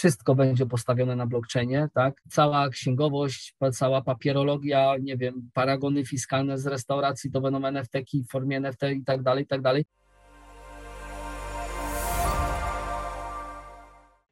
wszystko 0.00 0.34
będzie 0.34 0.66
postawione 0.66 1.16
na 1.16 1.26
blockchainie, 1.26 1.88
tak? 1.94 2.22
Cała 2.30 2.68
księgowość, 2.68 3.54
cała 3.72 4.02
papierologia, 4.02 4.94
nie 5.00 5.16
wiem, 5.16 5.50
paragony 5.54 6.04
fiskalne 6.04 6.58
z 6.58 6.66
restauracji 6.66 7.30
to 7.30 7.40
będą 7.40 7.64
NFT 7.64 7.92
w 8.28 8.30
formie 8.30 8.56
NFT 8.56 8.82
i 8.82 9.04
tak 9.04 9.22
dalej, 9.22 9.44
i 9.44 9.46
tak 9.46 9.62
dalej. 9.62 9.84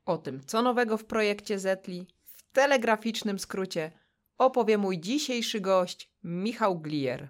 O 0.04 0.18
tym, 0.18 0.40
co 0.46 0.62
nowego 0.62 0.96
w 0.96 1.04
projekcie 1.04 1.58
Zetli, 1.58 2.06
w 2.24 2.52
telegraficznym 2.52 3.38
skrócie, 3.38 3.92
opowie 4.38 4.78
mój 4.78 5.00
dzisiejszy 5.00 5.60
gość, 5.60 6.10
Michał 6.22 6.80
Glier. 6.80 7.28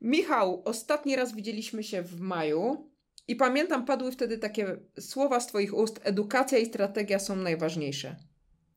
Michał, 0.00 0.62
ostatni 0.64 1.16
raz 1.16 1.34
widzieliśmy 1.34 1.82
się 1.82 2.02
w 2.02 2.20
maju 2.20 2.87
i 3.28 3.36
pamiętam, 3.36 3.84
padły 3.84 4.12
wtedy 4.12 4.38
takie 4.38 4.76
słowa 5.00 5.40
z 5.40 5.46
Twoich 5.46 5.74
ust: 5.74 6.00
edukacja 6.02 6.58
i 6.58 6.66
strategia 6.66 7.18
są 7.18 7.36
najważniejsze. 7.36 8.16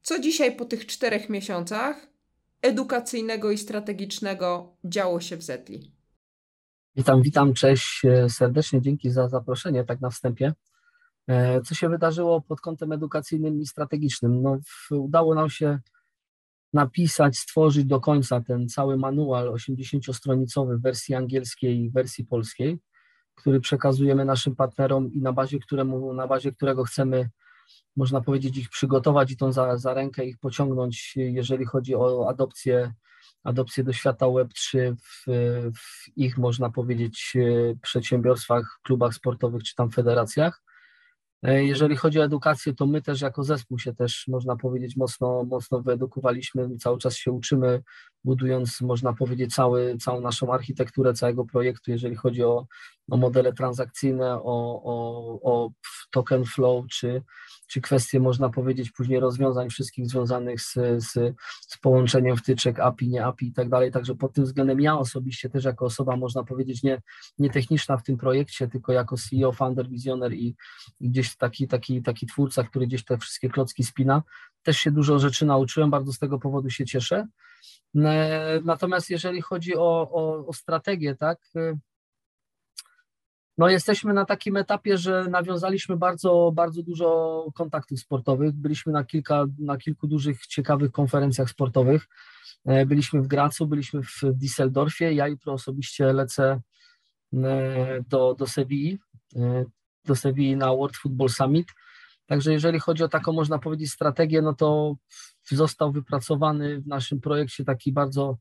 Co 0.01 0.19
dzisiaj 0.19 0.55
po 0.55 0.65
tych 0.65 0.85
czterech 0.85 1.29
miesiącach 1.29 2.07
edukacyjnego 2.61 3.51
i 3.51 3.57
strategicznego 3.57 4.75
działo 4.83 5.19
się 5.19 5.37
w 5.37 5.43
Zetli? 5.43 5.91
Witam, 6.95 7.21
witam, 7.21 7.53
cześć 7.53 8.05
e, 8.05 8.29
serdecznie, 8.29 8.81
dzięki 8.81 9.11
za 9.11 9.29
zaproszenie 9.29 9.83
tak 9.83 10.01
na 10.01 10.09
wstępie. 10.09 10.53
E, 11.27 11.61
co 11.61 11.75
się 11.75 11.89
wydarzyło 11.89 12.41
pod 12.41 12.61
kątem 12.61 12.91
edukacyjnym 12.91 13.61
i 13.61 13.65
strategicznym? 13.65 14.41
No, 14.41 14.59
udało 14.91 15.35
nam 15.35 15.49
się 15.49 15.79
napisać, 16.73 17.37
stworzyć 17.37 17.85
do 17.85 17.99
końca 17.99 18.41
ten 18.41 18.69
cały 18.69 18.97
manual 18.97 19.53
80-stronicowy 19.53 20.77
w 20.77 20.81
wersji 20.81 21.15
angielskiej 21.15 21.79
i 21.79 21.91
wersji 21.91 22.25
polskiej, 22.25 22.79
który 23.41 23.59
przekazujemy 23.59 24.25
naszym 24.25 24.55
partnerom 24.55 25.13
i 25.13 25.21
na 25.21 25.33
bazie, 25.33 25.59
któremu, 25.59 26.13
na 26.13 26.27
bazie 26.27 26.51
którego 26.51 26.83
chcemy, 26.83 27.29
można 27.95 28.21
powiedzieć, 28.21 28.57
ich 28.57 28.69
przygotować 28.69 29.31
i 29.31 29.37
tą 29.37 29.51
za, 29.51 29.77
za 29.77 29.93
rękę 29.93 30.25
ich 30.25 30.37
pociągnąć, 30.37 31.13
jeżeli 31.15 31.65
chodzi 31.65 31.95
o 31.95 32.29
adopcję, 32.29 32.93
adopcję 33.43 33.83
do 33.83 33.93
świata 33.93 34.25
Web3 34.25 34.95
w, 34.95 35.25
w 35.77 36.17
ich, 36.17 36.37
można 36.37 36.69
powiedzieć, 36.69 37.33
przedsiębiorstwach, 37.81 38.79
klubach 38.83 39.13
sportowych 39.13 39.63
czy 39.63 39.75
tam 39.75 39.91
federacjach. 39.91 40.61
E, 41.43 41.63
jeżeli 41.63 41.95
chodzi 41.95 42.19
o 42.19 42.23
edukację, 42.23 42.73
to 42.73 42.85
my 42.85 43.01
też 43.01 43.21
jako 43.21 43.43
zespół 43.43 43.79
się 43.79 43.93
też, 43.93 44.25
można 44.27 44.55
powiedzieć, 44.55 44.97
mocno, 44.97 45.43
mocno 45.43 45.81
wyedukowaliśmy, 45.81 46.77
cały 46.77 46.97
czas 46.97 47.15
się 47.15 47.31
uczymy, 47.31 47.83
budując, 48.23 48.81
można 48.81 49.13
powiedzieć, 49.13 49.55
cały, 49.55 49.97
całą 49.97 50.21
naszą 50.21 50.53
architekturę 50.53 51.13
całego 51.13 51.45
projektu, 51.45 51.91
jeżeli 51.91 52.15
chodzi 52.15 52.43
o, 52.43 52.67
o 53.11 53.17
modele 53.17 53.53
transakcyjne, 53.53 54.33
o, 54.33 54.81
o, 54.83 55.39
o 55.43 55.69
token 56.11 56.45
flow, 56.45 56.85
czy, 56.87 57.23
czy 57.67 57.81
kwestie, 57.81 58.19
można 58.19 58.49
powiedzieć, 58.49 58.91
później 58.91 59.19
rozwiązań 59.19 59.69
wszystkich 59.69 60.07
związanych 60.07 60.61
z, 60.61 60.73
z, 60.97 61.13
z 61.67 61.77
połączeniem 61.81 62.37
wtyczek 62.37 62.79
API, 62.79 63.09
nie 63.09 63.25
API 63.25 63.47
i 63.47 63.53
tak 63.53 63.69
dalej. 63.69 63.91
Także 63.91 64.15
pod 64.15 64.33
tym 64.33 64.43
względem 64.43 64.81
ja 64.81 64.97
osobiście 64.97 65.49
też 65.49 65.63
jako 65.63 65.85
osoba, 65.85 66.15
można 66.15 66.43
powiedzieć, 66.43 66.83
nie, 66.83 67.01
nie 67.39 67.49
techniczna 67.49 67.97
w 67.97 68.03
tym 68.03 68.17
projekcie, 68.17 68.67
tylko 68.67 68.93
jako 68.93 69.15
CEO, 69.17 69.51
founder, 69.51 69.89
wizjoner 69.89 70.33
i, 70.33 70.55
i 70.99 71.09
gdzieś 71.09 71.37
taki, 71.37 71.67
taki, 71.67 72.01
taki 72.01 72.27
twórca, 72.27 72.63
który 72.63 72.87
gdzieś 72.87 73.05
te 73.05 73.17
wszystkie 73.17 73.49
klocki 73.49 73.83
spina, 73.83 74.23
też 74.63 74.77
się 74.77 74.91
dużo 74.91 75.19
rzeczy 75.19 75.45
nauczyłem, 75.45 75.89
bardzo 75.89 76.13
z 76.13 76.19
tego 76.19 76.39
powodu 76.39 76.69
się 76.69 76.85
cieszę. 76.85 77.27
Natomiast 78.63 79.09
jeżeli 79.09 79.41
chodzi 79.41 79.75
o, 79.75 80.11
o, 80.11 80.47
o 80.47 80.53
strategię, 80.53 81.15
tak, 81.15 81.39
no 83.61 83.69
jesteśmy 83.69 84.13
na 84.13 84.25
takim 84.25 84.57
etapie, 84.57 84.97
że 84.97 85.25
nawiązaliśmy 85.29 85.97
bardzo, 85.97 86.51
bardzo 86.55 86.83
dużo 86.83 87.45
kontaktów 87.53 87.99
sportowych. 87.99 88.51
Byliśmy 88.51 88.93
na, 88.93 89.03
kilka, 89.03 89.45
na 89.59 89.77
kilku 89.77 90.07
dużych, 90.07 90.47
ciekawych 90.47 90.91
konferencjach 90.91 91.49
sportowych. 91.49 92.07
E, 92.65 92.85
byliśmy 92.85 93.21
w 93.21 93.27
Gracu, 93.27 93.67
byliśmy 93.67 94.03
w 94.03 94.21
Düsseldorfie. 94.23 95.11
Ja 95.13 95.27
jutro 95.27 95.53
osobiście 95.53 96.13
lecę 96.13 96.61
e, 97.33 98.03
do, 98.09 98.33
do 98.33 98.47
Sewilli, 98.47 98.99
e, 99.35 99.65
do 100.05 100.15
Sewilli 100.15 100.55
na 100.57 100.67
World 100.67 100.97
Football 100.97 101.29
Summit. 101.29 101.67
Także 102.25 102.53
jeżeli 102.53 102.79
chodzi 102.79 103.03
o 103.03 103.09
taką, 103.09 103.33
można 103.33 103.59
powiedzieć, 103.59 103.91
strategię, 103.91 104.41
no 104.41 104.53
to 104.53 104.95
został 105.51 105.91
wypracowany 105.91 106.81
w 106.81 106.87
naszym 106.87 107.21
projekcie 107.21 107.65
taki 107.65 107.91
bardzo 107.91 108.37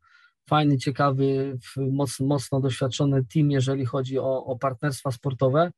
fajny, 0.49 0.79
ciekawy, 0.79 1.59
mocno, 1.77 2.27
mocno 2.27 2.61
doświadczony 2.61 3.25
team, 3.25 3.51
jeżeli 3.51 3.87
chodzi 3.87 4.19
o, 4.19 4.45
o 4.45 4.59
partnerstwa 4.59 5.11
sportowe. 5.11 5.73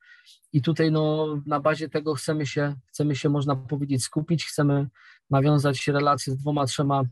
I 0.53 0.62
tutaj 0.62 0.93
no, 0.93 1.27
na 1.47 1.61
bazie 1.61 1.89
tego 1.89 2.15
chcemy 2.15 2.47
się, 2.47 2.75
chcemy 2.87 3.17
się, 3.17 3.28
można 3.28 3.56
powiedzieć, 3.56 4.03
skupić, 4.03 4.47
chcemy 4.47 4.89
nawiązać 5.31 5.89
relacje 5.89 6.33
z 6.33 6.37
dwoma, 6.37 6.67
trzema 6.67 7.03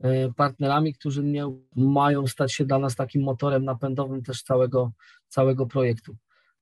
e, 0.00 0.32
partnerami, 0.32 0.94
którzy 0.94 1.24
nie 1.24 1.44
mają 1.76 2.26
stać 2.26 2.54
się 2.54 2.64
dla 2.64 2.78
nas 2.78 2.96
takim 2.96 3.22
motorem 3.22 3.64
napędowym 3.64 4.22
też 4.22 4.42
całego, 4.42 4.92
całego 5.28 5.66
projektu. 5.66 6.16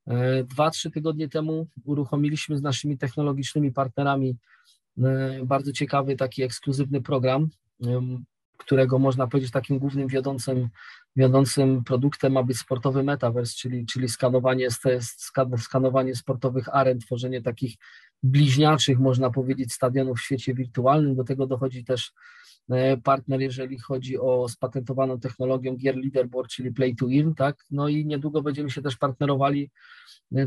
E, 0.07 0.45
dwa, 0.45 0.71
trzy 0.71 0.91
tygodnie 0.91 1.29
temu 1.29 1.67
uruchomiliśmy 1.85 2.59
z 2.59 2.63
naszymi 2.63 2.99
technologicznymi 2.99 3.73
partnerami 3.73 4.37
e, 4.99 5.41
bardzo 5.45 5.73
ciekawy 5.73 6.17
taki 6.17 6.43
ekskluzywny 6.43 7.03
program, 7.03 7.49
którego 8.59 8.99
można 8.99 9.27
powiedzieć 9.27 9.51
takim 9.51 9.79
głównym 9.79 10.09
wiodącym, 10.09 10.69
wiodącym 11.17 11.85
produktem 11.85 12.33
ma 12.33 12.43
być 12.43 12.59
sportowy 12.59 13.03
metaverse, 13.03 13.55
czyli, 13.57 13.87
czyli 13.87 14.09
skanowanie, 14.09 14.69
skanowanie 15.59 16.15
sportowych 16.15 16.69
aren, 16.75 16.99
tworzenie 16.99 17.43
takich 17.43 17.77
bliźniaczych, 18.23 18.99
można 18.99 19.31
powiedzieć, 19.31 19.73
stadionów 19.73 20.19
w 20.19 20.23
świecie 20.23 20.55
wirtualnym. 20.55 21.15
Do 21.15 21.25
tego 21.25 21.47
dochodzi 21.47 21.85
też 21.85 22.13
e, 22.71 22.97
partner, 22.97 23.41
jeżeli 23.41 23.79
chodzi 23.79 24.19
o 24.19 24.49
spatentowaną 24.49 25.21
technologią 25.21 25.77
gier 25.77 25.97
leaderboard, 25.97 26.51
czyli 26.51 26.73
play 26.73 26.97
to 26.97 27.07
earn, 27.13 27.35
tak? 27.35 27.65
No 27.71 27.89
i 27.89 28.07
niedługo 28.07 28.43
będziemy 28.43 28.71
się 28.71 28.83
też 28.83 28.97
partnerowali, 28.97 29.71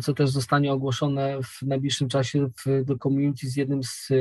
co 0.01 0.13
też 0.13 0.29
zostanie 0.29 0.73
ogłoszone 0.73 1.38
w 1.43 1.61
najbliższym 1.61 2.09
czasie 2.09 2.49
w, 2.66 2.85
do 2.85 2.97
community 2.97 3.49
z 3.49 3.55
jednym 3.55 3.83
z 3.83 4.11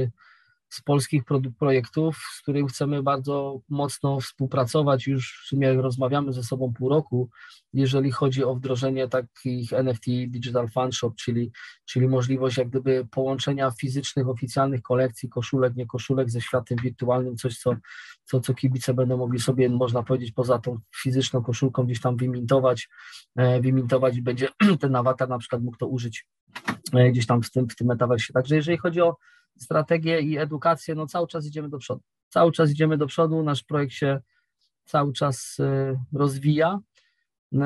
z 0.70 0.82
polskich 0.82 1.22
projektów, 1.58 2.16
z 2.36 2.42
którym 2.42 2.66
chcemy 2.66 3.02
bardzo 3.02 3.60
mocno 3.68 4.20
współpracować. 4.20 5.06
Już 5.06 5.42
w 5.44 5.48
sumie 5.48 5.72
rozmawiamy 5.72 6.32
ze 6.32 6.42
sobą 6.42 6.72
pół 6.72 6.88
roku, 6.88 7.30
jeżeli 7.72 8.10
chodzi 8.10 8.44
o 8.44 8.54
wdrożenie 8.54 9.08
takich 9.08 9.72
NFT 9.72 10.04
Digital 10.28 10.68
Fan 10.68 10.92
Shop, 10.92 11.12
czyli, 11.16 11.52
czyli 11.84 12.08
możliwość 12.08 12.58
jak 12.58 12.68
gdyby 12.68 13.06
połączenia 13.10 13.70
fizycznych, 13.70 14.28
oficjalnych 14.28 14.82
kolekcji, 14.82 15.28
koszulek, 15.28 15.76
nie 15.76 15.86
koszulek 15.86 16.30
ze 16.30 16.40
światem 16.40 16.78
wirtualnym, 16.82 17.36
coś 17.36 17.58
co, 17.58 17.76
co, 18.24 18.40
co 18.40 18.54
kibice 18.54 18.94
będą 18.94 19.16
mogli 19.16 19.40
sobie, 19.40 19.68
można 19.68 20.02
powiedzieć, 20.02 20.32
poza 20.32 20.58
tą 20.58 20.78
fizyczną 21.02 21.42
koszulką 21.42 21.84
gdzieś 21.84 22.00
tam 22.00 22.16
wymintować, 22.16 22.88
e, 23.36 23.60
wymintować 23.60 24.16
i 24.16 24.22
będzie 24.22 24.48
ten 24.80 24.96
awatar 24.96 25.28
na 25.28 25.38
przykład 25.38 25.62
mógł 25.62 25.76
to 25.76 25.86
użyć 25.86 26.26
e, 26.92 27.10
gdzieś 27.10 27.26
tam 27.26 27.42
w 27.42 27.50
tym, 27.50 27.68
w 27.68 27.76
tym 27.76 27.86
metaversie. 27.86 28.32
Także 28.32 28.56
jeżeli 28.56 28.78
chodzi 28.78 29.00
o 29.00 29.16
strategię 29.58 30.20
i 30.20 30.38
edukację, 30.38 30.94
no 30.94 31.06
cały 31.06 31.26
czas 31.26 31.46
idziemy 31.46 31.68
do 31.68 31.78
przodu. 31.78 32.00
Cały 32.28 32.52
czas 32.52 32.70
idziemy 32.70 32.98
do 32.98 33.06
przodu, 33.06 33.42
nasz 33.42 33.62
projekt 33.62 33.92
się 33.92 34.20
cały 34.84 35.12
czas 35.12 35.58
y, 35.58 35.98
rozwija. 36.12 36.80
Y, 37.54 37.58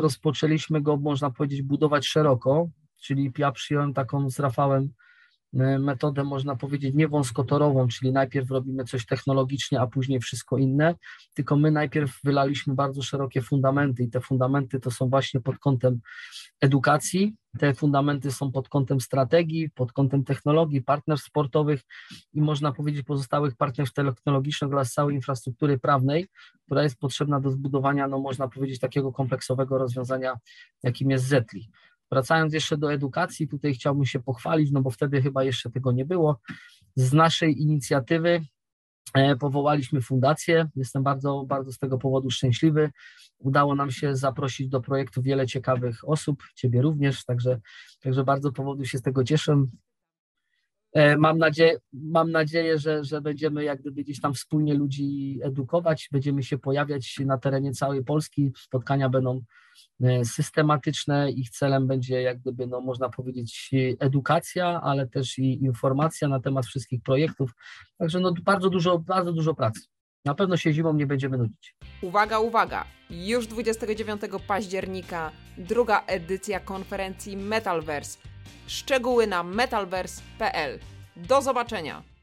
rozpoczęliśmy 0.00 0.80
go, 0.80 0.96
można 0.96 1.30
powiedzieć, 1.30 1.62
budować 1.62 2.06
szeroko, 2.06 2.68
czyli 2.96 3.32
ja 3.38 3.52
przyjąłem 3.52 3.94
taką 3.94 4.30
z 4.30 4.38
Rafałem 4.38 4.92
metodę, 5.52 6.24
można 6.24 6.56
powiedzieć, 6.56 6.94
nie 6.94 7.08
wąskotorową, 7.08 7.88
czyli 7.88 8.12
najpierw 8.12 8.50
robimy 8.50 8.84
coś 8.84 9.06
technologicznie, 9.06 9.80
a 9.80 9.86
później 9.86 10.20
wszystko 10.20 10.58
inne, 10.58 10.94
tylko 11.34 11.56
my 11.56 11.70
najpierw 11.70 12.18
wylaliśmy 12.24 12.74
bardzo 12.74 13.02
szerokie 13.02 13.42
fundamenty 13.42 14.02
i 14.02 14.10
te 14.10 14.20
fundamenty 14.20 14.80
to 14.80 14.90
są 14.90 15.08
właśnie 15.08 15.40
pod 15.40 15.58
kątem 15.58 16.00
edukacji, 16.60 17.36
te 17.58 17.74
fundamenty 17.74 18.32
są 18.32 18.52
pod 18.52 18.68
kątem 18.68 19.00
strategii, 19.00 19.70
pod 19.70 19.92
kątem 19.92 20.24
technologii, 20.24 20.82
partnerstw 20.82 21.26
sportowych 21.26 21.80
i 22.34 22.40
można 22.40 22.72
powiedzieć 22.72 23.06
pozostałych 23.06 23.56
partnerstw 23.56 23.94
technologicznych 23.94 24.72
oraz 24.72 24.92
całej 24.92 25.14
infrastruktury 25.14 25.78
prawnej, 25.78 26.28
która 26.66 26.82
jest 26.82 26.96
potrzebna 26.98 27.40
do 27.40 27.50
zbudowania, 27.50 28.08
no 28.08 28.18
można 28.18 28.48
powiedzieć, 28.48 28.80
takiego 28.80 29.12
kompleksowego 29.12 29.78
rozwiązania, 29.78 30.38
jakim 30.82 31.10
jest 31.10 31.24
Zetli. 31.24 31.70
Wracając 32.10 32.54
jeszcze 32.54 32.76
do 32.76 32.92
edukacji, 32.92 33.48
tutaj 33.48 33.74
chciałbym 33.74 34.04
się 34.04 34.20
pochwalić, 34.20 34.70
no 34.70 34.82
bo 34.82 34.90
wtedy 34.90 35.22
chyba 35.22 35.44
jeszcze 35.44 35.70
tego 35.70 35.92
nie 35.92 36.04
było. 36.04 36.40
Z 36.94 37.12
naszej 37.12 37.62
inicjatywy 37.62 38.40
e, 39.14 39.36
powołaliśmy 39.36 40.00
fundację. 40.00 40.68
Jestem 40.76 41.02
bardzo, 41.02 41.44
bardzo 41.46 41.72
z 41.72 41.78
tego 41.78 41.98
powodu 41.98 42.30
szczęśliwy. 42.30 42.90
Udało 43.38 43.74
nam 43.74 43.90
się 43.90 44.16
zaprosić 44.16 44.68
do 44.68 44.80
projektu 44.80 45.22
wiele 45.22 45.46
ciekawych 45.46 46.08
osób, 46.08 46.42
Ciebie 46.54 46.82
również, 46.82 47.24
także, 47.24 47.60
także 48.00 48.24
bardzo 48.24 48.52
powodu 48.52 48.84
się 48.84 48.98
z 48.98 49.02
tego 49.02 49.24
cieszę. 49.24 49.64
E, 50.92 51.16
mam 51.16 51.38
nadzieję, 51.38 51.78
mam 51.92 52.30
nadzieję 52.30 52.78
że, 52.78 53.04
że 53.04 53.20
będziemy 53.20 53.64
jak 53.64 53.80
gdyby 53.80 54.02
gdzieś 54.04 54.20
tam 54.20 54.34
wspólnie 54.34 54.74
ludzi 54.74 55.38
edukować, 55.42 56.08
będziemy 56.12 56.42
się 56.42 56.58
pojawiać 56.58 57.20
na 57.24 57.38
terenie 57.38 57.72
całej 57.72 58.04
Polski, 58.04 58.52
spotkania 58.56 59.08
będą 59.08 59.40
systematyczne. 60.24 61.30
Ich 61.30 61.50
celem 61.50 61.86
będzie, 61.86 62.22
jak 62.22 62.38
gdyby, 62.40 62.66
no, 62.66 62.80
można 62.80 63.08
powiedzieć, 63.08 63.70
edukacja, 63.98 64.80
ale 64.82 65.06
też 65.06 65.38
i 65.38 65.64
informacja 65.64 66.28
na 66.28 66.40
temat 66.40 66.66
wszystkich 66.66 67.02
projektów. 67.02 67.50
Także 67.98 68.20
no, 68.20 68.32
bardzo 68.42 68.70
dużo, 68.70 68.98
bardzo 68.98 69.32
dużo 69.32 69.54
pracy. 69.54 69.80
Na 70.24 70.34
pewno 70.34 70.56
się 70.56 70.72
zimą 70.72 70.94
nie 70.94 71.06
będziemy 71.06 71.38
nudzić. 71.38 71.76
Uwaga, 72.02 72.38
uwaga! 72.38 72.84
Już 73.10 73.46
29 73.46 74.22
października 74.46 75.32
druga 75.58 76.04
edycja 76.06 76.60
konferencji 76.60 77.36
Metalverse. 77.36 78.18
Szczegóły 78.66 79.26
na 79.26 79.42
metalverse.pl. 79.42 80.78
Do 81.16 81.42
zobaczenia! 81.42 82.17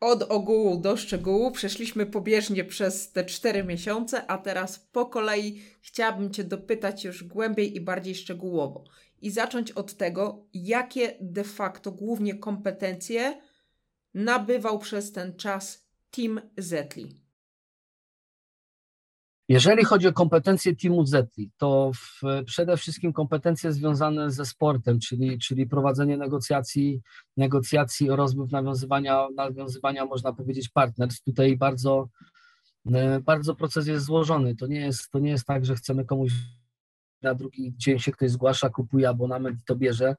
Od 0.00 0.22
ogółu 0.22 0.76
do 0.76 0.96
szczegółu 0.96 1.50
przeszliśmy 1.50 2.06
pobieżnie 2.06 2.64
przez 2.64 3.12
te 3.12 3.24
cztery 3.24 3.64
miesiące, 3.64 4.26
a 4.26 4.38
teraz 4.38 4.78
po 4.78 5.06
kolei 5.06 5.62
chciałabym 5.80 6.30
Cię 6.30 6.44
dopytać 6.44 7.04
już 7.04 7.24
głębiej 7.24 7.76
i 7.76 7.80
bardziej 7.80 8.14
szczegółowo. 8.14 8.84
I 9.22 9.30
zacząć 9.30 9.72
od 9.72 9.94
tego, 9.94 10.46
jakie 10.54 11.16
de 11.20 11.44
facto 11.44 11.92
głównie 11.92 12.34
kompetencje 12.34 13.40
nabywał 14.14 14.78
przez 14.78 15.12
ten 15.12 15.36
czas 15.36 15.86
Team 16.10 16.40
Zetli. 16.58 17.23
Jeżeli 19.48 19.84
chodzi 19.84 20.08
o 20.08 20.12
kompetencje 20.12 20.76
teamu 20.76 21.06
Zetli, 21.06 21.50
to 21.56 21.90
w, 21.94 22.22
przede 22.46 22.76
wszystkim 22.76 23.12
kompetencje 23.12 23.72
związane 23.72 24.30
ze 24.30 24.46
sportem, 24.46 25.00
czyli, 25.00 25.38
czyli 25.38 25.66
prowadzenie 25.66 26.16
negocjacji, 26.16 27.00
negocjacji 27.36 28.10
o 28.10 28.16
rozwój 28.16 28.48
nawiązywania, 28.52 29.26
nawiązywania, 29.36 30.04
można 30.04 30.32
powiedzieć, 30.32 30.68
partnerstw. 30.68 31.24
Tutaj 31.24 31.56
bardzo, 31.56 32.08
e, 32.92 33.20
bardzo 33.20 33.54
proces 33.54 33.86
jest 33.86 34.04
złożony. 34.04 34.56
To 34.56 34.66
nie 34.66 34.80
jest, 34.80 35.10
to 35.10 35.18
nie 35.18 35.30
jest 35.30 35.46
tak, 35.46 35.64
że 35.64 35.74
chcemy 35.74 36.04
komuś 36.04 36.32
na 37.22 37.34
drugi 37.34 37.74
dzień 37.76 37.98
się 37.98 38.12
ktoś 38.12 38.30
zgłasza, 38.30 38.70
kupuje 38.70 39.08
abonament 39.08 39.60
i 39.60 39.64
to 39.64 39.76
bierze 39.76 40.14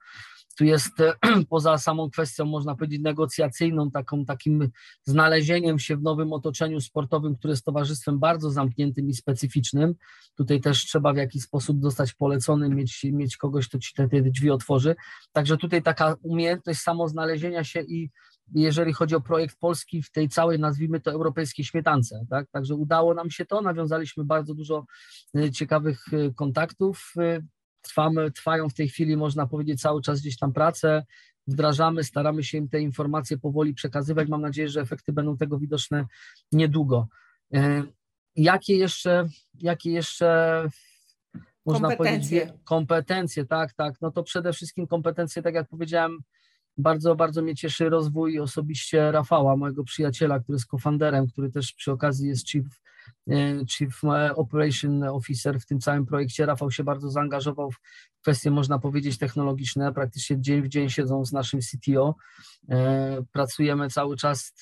tu 0.57 0.65
jest 0.65 0.99
e, 0.99 1.13
poza 1.49 1.77
samą 1.77 2.09
kwestią, 2.09 2.45
można 2.45 2.75
powiedzieć, 2.75 3.01
negocjacyjną, 3.01 3.91
taką, 3.91 4.25
takim 4.25 4.69
znalezieniem 5.03 5.79
się 5.79 5.97
w 5.97 6.01
nowym 6.01 6.33
otoczeniu 6.33 6.81
sportowym, 6.81 7.35
które 7.35 7.51
jest 7.51 7.65
towarzystwem 7.65 8.19
bardzo 8.19 8.51
zamkniętym 8.51 9.09
i 9.09 9.13
specyficznym. 9.13 9.95
Tutaj 10.35 10.61
też 10.61 10.85
trzeba 10.85 11.13
w 11.13 11.17
jakiś 11.17 11.43
sposób 11.43 11.81
zostać 11.81 12.13
polecony, 12.13 12.69
mieć, 12.69 13.03
mieć 13.03 13.37
kogoś, 13.37 13.67
kto 13.67 13.79
ci 13.79 13.93
te, 13.93 14.09
te 14.09 14.21
drzwi 14.21 14.51
otworzy. 14.51 14.95
Także 15.31 15.57
tutaj 15.57 15.83
taka 15.83 16.15
umiejętność 16.21 16.79
samoznalezienia 16.79 17.63
się 17.63 17.81
i 17.81 18.09
jeżeli 18.53 18.93
chodzi 18.93 19.15
o 19.15 19.21
projekt 19.21 19.59
polski 19.59 20.03
w 20.03 20.11
tej 20.11 20.29
całej, 20.29 20.59
nazwijmy 20.59 20.99
to, 20.99 21.11
europejskiej 21.11 21.65
śmietance. 21.65 22.25
Tak? 22.29 22.49
Także 22.51 22.75
udało 22.75 23.13
nam 23.13 23.29
się 23.29 23.45
to, 23.45 23.61
nawiązaliśmy 23.61 24.23
bardzo 24.23 24.53
dużo 24.53 24.85
e, 25.35 25.51
ciekawych 25.51 26.05
e, 26.13 26.33
kontaktów. 26.33 27.13
Trwamy, 27.85 28.31
trwają 28.31 28.69
w 28.69 28.73
tej 28.73 28.89
chwili, 28.89 29.17
można 29.17 29.47
powiedzieć, 29.47 29.81
cały 29.81 30.01
czas 30.01 30.21
gdzieś 30.21 30.37
tam 30.37 30.53
prace, 30.53 31.05
wdrażamy, 31.47 32.03
staramy 32.03 32.43
się 32.43 32.57
im 32.57 32.69
te 32.69 32.81
informacje 32.81 33.37
powoli 33.37 33.73
przekazywać. 33.73 34.27
Mam 34.27 34.41
nadzieję, 34.41 34.69
że 34.69 34.81
efekty 34.81 35.13
będą 35.13 35.37
tego 35.37 35.59
widoczne 35.59 36.05
niedługo. 36.51 37.07
E, 37.53 37.83
jakie 38.35 38.77
jeszcze, 38.77 39.27
jakie 39.61 39.91
jeszcze 39.91 40.69
można 41.65 41.87
kompetencje. 41.87 42.39
powiedzieć, 42.41 42.61
kompetencje, 42.63 43.45
tak, 43.45 43.73
tak, 43.73 44.01
no 44.01 44.11
to 44.11 44.23
przede 44.23 44.53
wszystkim 44.53 44.87
kompetencje, 44.87 45.41
tak 45.41 45.53
jak 45.53 45.67
powiedziałem, 45.67 46.19
bardzo, 46.77 47.15
bardzo 47.15 47.41
mnie 47.41 47.55
cieszy 47.55 47.89
rozwój 47.89 48.39
osobiście 48.39 49.11
Rafała, 49.11 49.55
mojego 49.55 49.83
przyjaciela, 49.83 50.39
który 50.39 50.55
jest 50.55 50.65
cofounderem, 50.67 51.27
który 51.27 51.51
też 51.51 51.73
przy 51.73 51.91
okazji 51.91 52.27
jest 52.27 52.49
chief 52.49 52.65
E, 53.29 53.65
Chief 53.65 54.01
Operation 54.35 55.03
Officer 55.03 55.59
w 55.59 55.65
tym 55.65 55.79
całym 55.79 56.05
projekcie. 56.05 56.45
Rafał 56.45 56.71
się 56.71 56.83
bardzo 56.83 57.09
zaangażował 57.09 57.71
w 57.71 57.79
kwestie, 58.21 58.51
można 58.51 58.79
powiedzieć, 58.79 59.17
technologiczne. 59.17 59.93
Praktycznie 59.93 60.41
dzień 60.41 60.61
w 60.61 60.67
dzień 60.67 60.89
siedzą 60.89 61.25
z 61.25 61.33
naszym 61.33 61.59
CTO. 61.59 62.15
E, 62.69 63.23
pracujemy 63.31 63.89
cały 63.89 64.17
czas 64.17 64.53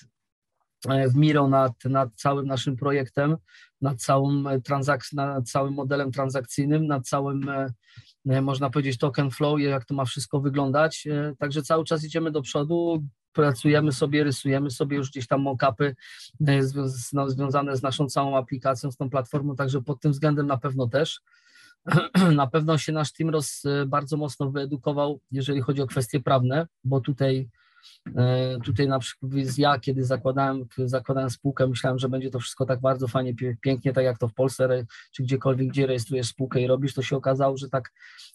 e, 0.90 1.10
w 1.10 1.16
Miro 1.16 1.48
nad, 1.48 1.86
nad 1.86 2.10
całym 2.16 2.48
naszym 2.48 2.76
projektem, 2.76 3.38
nad, 3.82 4.02
całą 4.02 4.44
transak- 4.44 5.14
nad 5.14 5.50
całym 5.50 5.74
modelem 5.74 6.12
transakcyjnym, 6.12 6.88
nad 6.88 7.08
całym, 7.08 7.50
można 8.26 8.70
powiedzieć, 8.70 8.98
token 8.98 9.32
flow, 9.32 9.60
jak 9.60 9.86
to 9.86 9.94
ma 9.94 10.06
wszystko 10.06 10.40
wyglądać. 10.40 11.08
Także 11.38 11.62
cały 11.62 11.86
czas 11.86 12.04
idziemy 12.04 12.32
do 12.32 12.42
przodu 12.42 13.04
pracujemy 13.34 13.92
sobie, 13.92 14.24
rysujemy 14.24 14.70
sobie 14.72 14.98
już 14.98 15.10
gdzieś 15.10 15.28
tam 15.28 15.42
mock-upy 15.42 15.96
e, 16.48 16.62
no, 17.14 17.30
związane 17.30 17.78
z 17.78 17.84
naszą 17.84 18.08
całą 18.08 18.38
aplikacją, 18.38 18.92
z 18.92 18.98
tą 18.98 19.10
platformą, 19.10 19.56
także 19.56 19.82
pod 19.82 20.02
tym 20.02 20.12
względem 20.12 20.48
na 20.48 20.58
pewno 20.58 20.88
też. 20.88 21.22
Na 22.36 22.48
pewno 22.48 22.78
się 22.78 22.92
nasz 22.92 23.14
team 23.14 23.30
roz, 23.30 23.66
e, 23.66 23.86
bardzo 23.86 24.18
mocno 24.18 24.52
wyedukował, 24.52 25.20
jeżeli 25.32 25.62
chodzi 25.62 25.82
o 25.82 25.88
kwestie 25.88 26.20
prawne, 26.20 26.68
bo 26.84 27.02
tutaj 27.02 27.50
E, 27.50 27.63
tutaj 28.64 28.88
na 28.88 29.00
przykład 29.00 29.32
ja, 29.58 29.80
kiedy 29.80 30.04
zakładałem, 30.04 30.66
zakładałem 30.78 31.30
spółkę, 31.30 31.68
myślałem, 31.68 32.00
że 32.00 32.10
będzie 32.10 32.30
to 32.30 32.40
wszystko 32.40 32.66
tak 32.66 32.82
bardzo 32.82 33.08
fajnie, 33.08 33.34
pięknie, 33.62 33.94
tak 33.94 34.06
jak 34.06 34.18
to 34.18 34.28
w 34.28 34.34
Polsce, 34.34 34.86
czy 35.12 35.24
gdziekolwiek, 35.24 35.68
gdzie 35.68 35.88
rejestrujesz 35.88 36.28
spółkę 36.28 36.62
i 36.62 36.68
robisz, 36.68 36.94
to 36.94 37.02
się 37.02 37.18
okazało, 37.18 37.58
że 37.58 37.70
tak, 37.70 37.92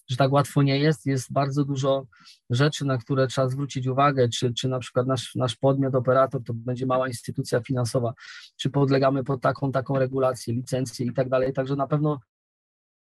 że 0.09 0.17
tak 0.17 0.31
łatwo 0.31 0.61
nie 0.63 0.79
jest. 0.79 1.05
Jest 1.05 1.33
bardzo 1.33 1.65
dużo 1.65 2.05
rzeczy, 2.49 2.85
na 2.85 2.97
które 2.97 3.27
trzeba 3.27 3.49
zwrócić 3.49 3.87
uwagę, 3.87 4.29
czy, 4.29 4.53
czy 4.53 4.67
na 4.67 4.79
przykład 4.79 5.07
nasz, 5.07 5.35
nasz 5.35 5.55
podmiot, 5.55 5.95
operator 5.95 6.43
to 6.43 6.53
będzie 6.53 6.85
mała 6.85 7.07
instytucja 7.07 7.61
finansowa, 7.61 8.13
czy 8.57 8.69
podlegamy 8.69 9.23
pod 9.23 9.41
taką, 9.41 9.71
taką 9.71 9.99
regulację, 9.99 10.53
licencję 10.53 11.05
i 11.05 11.13
tak 11.13 11.29
dalej. 11.29 11.53
Także 11.53 11.75
na 11.75 11.87
pewno 11.87 12.19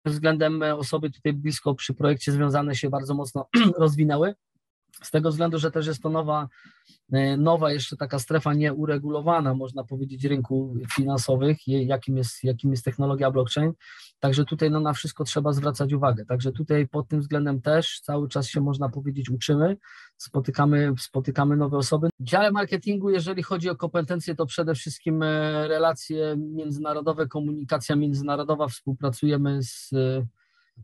względem 0.05 0.61
osoby 0.63 1.09
tutaj 1.09 1.33
blisko 1.33 1.75
przy 1.75 1.93
projekcie 1.93 2.31
związane 2.31 2.75
się 2.75 2.89
bardzo 2.89 3.13
mocno 3.13 3.49
rozwinęły 3.77 4.35
z 5.03 5.11
tego 5.11 5.29
względu, 5.29 5.59
że 5.59 5.71
też 5.71 5.87
jest 5.87 6.03
to 6.03 6.09
nowa, 6.09 6.47
e, 7.11 7.37
nowa 7.37 7.71
jeszcze 7.71 7.97
taka 7.97 8.19
strefa 8.19 8.53
nieuregulowana, 8.53 9.53
można 9.53 9.83
powiedzieć, 9.83 10.25
rynku 10.25 10.73
finansowych, 10.95 11.67
jakim 11.67 12.17
jest, 12.17 12.43
jakim 12.43 12.71
jest 12.71 12.85
technologia 12.85 13.31
blockchain. 13.31 13.73
Także 14.19 14.45
tutaj 14.45 14.71
no, 14.71 14.79
na 14.79 14.93
wszystko 14.93 15.23
trzeba 15.23 15.53
zwracać 15.53 15.93
uwagę. 15.93 16.25
Także 16.25 16.51
tutaj 16.51 16.87
pod 16.87 17.07
tym 17.07 17.19
względem 17.19 17.61
też 17.61 17.99
cały 17.99 18.29
czas 18.29 18.47
się 18.47 18.61
można 18.61 18.89
powiedzieć 18.89 19.29
uczymy, 19.29 19.77
spotykamy, 20.17 20.93
spotykamy 20.99 21.57
nowe 21.57 21.77
osoby. 21.77 22.09
W 22.19 22.23
dziale 22.23 22.51
marketingu, 22.51 23.09
jeżeli 23.09 23.43
chodzi 23.43 23.69
o 23.69 23.75
kompetencje, 23.75 24.35
to 24.35 24.45
przede 24.45 24.75
wszystkim 24.75 25.23
e, 25.23 25.67
relacje 25.67 26.35
międzynarodowe, 26.37 27.27
komunikacja 27.27 27.95
międzynarodowa, 27.95 28.67
współpracujemy 28.67 29.63
z 29.63 29.91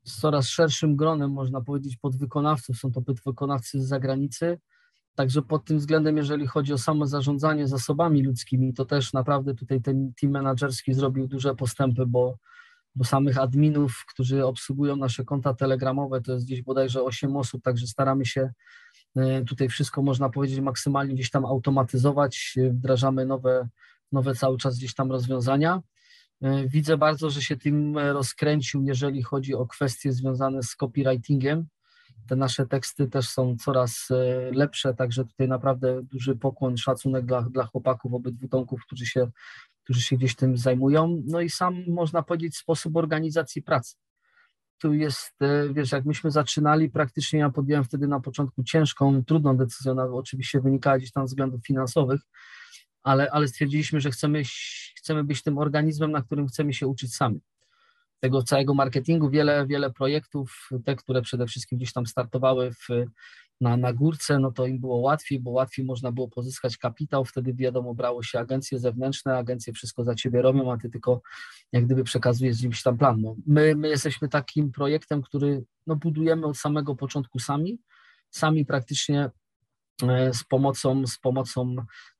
z 0.03 0.19
coraz 0.19 0.47
szerszym 0.47 0.95
gronem, 0.95 1.31
można 1.31 1.61
powiedzieć, 1.61 1.97
podwykonawców. 1.97 2.77
Są 2.77 2.91
to 2.91 3.01
podwykonawcy 3.01 3.81
z 3.81 3.87
zagranicy. 3.87 4.59
Także 5.15 5.41
pod 5.41 5.65
tym 5.65 5.77
względem, 5.77 6.17
jeżeli 6.17 6.47
chodzi 6.47 6.73
o 6.73 6.77
samo 6.77 7.07
zarządzanie 7.07 7.67
zasobami 7.67 8.23
ludzkimi, 8.23 8.73
to 8.73 8.85
też 8.85 9.13
naprawdę 9.13 9.55
tutaj 9.55 9.81
ten 9.81 10.13
team 10.21 10.33
menedżerski 10.33 10.93
zrobił 10.93 11.27
duże 11.27 11.55
postępy, 11.55 12.05
bo, 12.05 12.37
bo 12.95 13.03
samych 13.03 13.37
adminów, 13.37 14.05
którzy 14.09 14.45
obsługują 14.45 14.95
nasze 14.95 15.25
konta 15.25 15.53
telegramowe, 15.53 16.21
to 16.21 16.33
jest 16.33 16.45
gdzieś 16.45 16.61
bodajże 16.61 17.03
8 17.03 17.37
osób, 17.37 17.63
także 17.63 17.87
staramy 17.87 18.25
się 18.25 18.51
e, 19.15 19.45
tutaj 19.45 19.69
wszystko, 19.69 20.01
można 20.01 20.29
powiedzieć, 20.29 20.59
maksymalnie 20.59 21.13
gdzieś 21.13 21.29
tam 21.29 21.45
automatyzować, 21.45 22.55
wdrażamy 22.71 23.25
nowe, 23.25 23.67
nowe 24.11 24.35
cały 24.35 24.57
czas 24.57 24.77
gdzieś 24.77 24.93
tam 24.93 25.11
rozwiązania. 25.11 25.81
E, 26.41 26.67
widzę 26.67 26.97
bardzo, 26.97 27.29
że 27.29 27.41
się 27.41 27.57
tym 27.57 27.97
e, 27.97 28.13
rozkręcił, 28.13 28.83
jeżeli 28.83 29.23
chodzi 29.23 29.55
o 29.55 29.67
kwestie 29.67 30.13
związane 30.13 30.63
z 30.63 30.75
copywritingiem. 30.75 31.67
Te 32.27 32.35
nasze 32.35 32.67
teksty 32.67 33.07
też 33.07 33.29
są 33.29 33.55
coraz 33.57 34.07
e, 34.11 34.51
lepsze, 34.51 34.93
także 34.93 35.25
tutaj 35.25 35.47
naprawdę 35.47 36.03
duży 36.03 36.35
pokłon, 36.35 36.77
szacunek 36.77 37.25
dla, 37.25 37.41
dla 37.41 37.65
chłopaków 37.65 38.13
obydwu 38.13 38.47
tomków, 38.47 38.81
którzy 38.85 39.05
się, 39.05 39.27
którzy 39.83 40.01
się 40.01 40.17
gdzieś 40.17 40.35
tym 40.35 40.57
zajmują. 40.57 41.23
No 41.25 41.41
i 41.41 41.49
sam, 41.49 41.83
można 41.87 42.23
powiedzieć, 42.23 42.57
sposób 42.57 42.95
organizacji 42.95 43.61
pracy. 43.61 43.95
Tu 44.81 44.93
jest, 44.93 45.33
wiesz, 45.71 45.91
jak 45.91 46.05
myśmy 46.05 46.31
zaczynali, 46.31 46.89
praktycznie 46.89 47.39
ja 47.39 47.49
podjąłem 47.49 47.83
wtedy 47.83 48.07
na 48.07 48.19
początku 48.19 48.63
ciężką, 48.63 49.23
trudną 49.23 49.57
decyzję, 49.57 49.91
ona 49.91 50.03
oczywiście 50.03 50.61
wynikała 50.61 50.97
gdzieś 50.97 51.11
tam 51.11 51.27
z 51.27 51.31
względów 51.31 51.65
finansowych, 51.67 52.21
ale, 53.07 53.31
ale 53.31 53.47
stwierdziliśmy, 53.47 54.01
że 54.01 54.11
chcemy, 54.11 54.43
chcemy 54.95 55.23
być 55.23 55.43
tym 55.43 55.57
organizmem, 55.57 56.11
na 56.11 56.21
którym 56.21 56.47
chcemy 56.47 56.73
się 56.73 56.87
uczyć 56.87 57.15
sami. 57.15 57.39
Tego 58.19 58.43
całego 58.43 58.73
marketingu, 58.73 59.29
wiele, 59.29 59.67
wiele 59.67 59.91
projektów, 59.91 60.69
te, 60.85 60.95
które 60.95 61.21
przede 61.21 61.47
wszystkim 61.47 61.77
gdzieś 61.77 61.93
tam 61.93 62.05
startowały 62.05 62.71
w, 62.71 62.87
na, 63.61 63.77
na 63.77 63.93
górce, 63.93 64.39
no 64.39 64.51
to 64.51 64.65
im 64.65 64.79
było 64.79 64.97
łatwiej, 64.97 65.39
bo 65.39 65.51
łatwiej 65.51 65.85
można 65.85 66.11
było 66.11 66.27
pozyskać 66.27 66.77
kapitał, 66.77 67.25
wtedy 67.25 67.53
wiadomo, 67.53 67.95
brało 67.95 68.23
się 68.23 68.39
agencje 68.39 68.79
zewnętrzne, 68.79 69.37
agencje 69.37 69.73
wszystko 69.73 70.03
za 70.03 70.15
ciebie 70.15 70.41
robią, 70.41 70.71
a 70.71 70.77
ty 70.77 70.89
tylko 70.89 71.21
jak 71.71 71.85
gdyby 71.85 72.03
przekazujesz 72.03 72.57
gdzieś 72.57 72.83
tam 72.83 72.97
plan. 72.97 73.21
No, 73.21 73.35
my, 73.47 73.75
my 73.75 73.89
jesteśmy 73.89 74.29
takim 74.29 74.71
projektem, 74.71 75.21
który 75.21 75.63
no, 75.87 75.95
budujemy 75.95 76.45
od 76.45 76.57
samego 76.57 76.95
początku 76.95 77.39
sami, 77.39 77.79
sami 78.29 78.65
praktycznie 78.65 79.29
e, 80.03 80.33
z 80.33 80.43
pomocą, 80.43 81.07
z 81.07 81.17
pomocą 81.17 81.75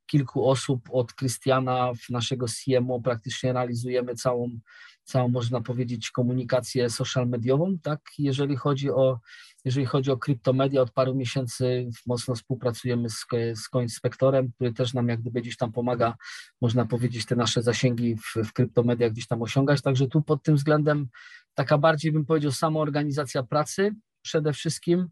kilku 0.08 0.50
osób 0.50 0.90
od 0.92 1.14
Krystiana, 1.14 1.92
naszego 2.10 2.46
CMO, 2.48 3.02
praktycznie 3.02 3.54
realizujemy 3.54 4.16
całą, 4.16 4.60
całą, 5.04 5.30
można 5.30 5.62
powiedzieć, 5.62 6.12
komunikację 6.12 6.90
social 6.90 7.28
mediową, 7.28 7.78
tak, 7.84 8.00
jeżeli 8.18 8.56
chodzi 8.56 8.92
o, 8.92 9.20
jeżeli 9.66 9.86
chodzi 9.86 10.12
o 10.12 10.18
kryptomedia, 10.18 10.82
od 10.82 10.92
paru 10.92 11.16
miesięcy 11.16 11.90
mocno 12.06 12.36
współpracujemy 12.36 13.10
z, 13.10 13.26
z 13.56 13.70
Coinspektorem, 13.70 14.52
który 14.52 14.74
też 14.74 14.94
nam 14.94 15.08
jak 15.08 15.22
gdyby 15.22 15.42
gdzieś 15.42 15.58
tam 15.58 15.72
pomaga, 15.72 16.16
można 16.62 16.86
powiedzieć, 16.86 17.26
te 17.26 17.36
nasze 17.36 17.62
zasięgi 17.62 18.16
w, 18.16 18.48
w 18.48 18.54
kryptomediach 18.54 19.12
gdzieś 19.12 19.28
tam 19.28 19.42
osiągać, 19.42 19.82
także 19.82 20.08
tu 20.08 20.22
pod 20.22 20.44
tym 20.44 20.56
względem 20.56 21.08
taka 21.54 21.78
bardziej 21.78 22.12
bym 22.12 22.26
powiedział 22.26 22.52
samoorganizacja 22.52 23.44
pracy 23.44 23.96
przede 24.22 24.54
wszystkim, 24.54 25.08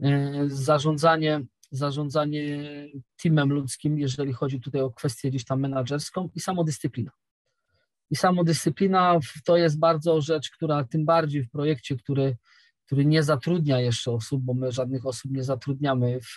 yy, 0.00 0.50
zarządzanie 0.50 1.40
zarządzanie 1.76 2.68
teamem 3.22 3.52
ludzkim, 3.52 3.98
jeżeli 3.98 4.32
chodzi 4.32 4.60
tutaj 4.60 4.80
o 4.80 4.90
kwestię 4.90 5.30
gdzieś 5.30 5.44
tam 5.44 5.60
menedżerską 5.60 6.28
i 6.34 6.40
samodyscyplina. 6.40 7.10
I 8.10 8.16
samodyscyplina 8.16 9.18
to 9.44 9.56
jest 9.56 9.78
bardzo 9.78 10.20
rzecz, 10.20 10.50
która 10.50 10.84
tym 10.84 11.04
bardziej 11.04 11.42
w 11.42 11.50
projekcie, 11.50 11.96
który, 11.96 12.36
który 12.86 13.06
nie 13.06 13.22
zatrudnia 13.22 13.80
jeszcze 13.80 14.10
osób, 14.10 14.42
bo 14.42 14.54
my 14.54 14.72
żadnych 14.72 15.06
osób 15.06 15.30
nie 15.30 15.44
zatrudniamy 15.44 16.20
w, 16.20 16.36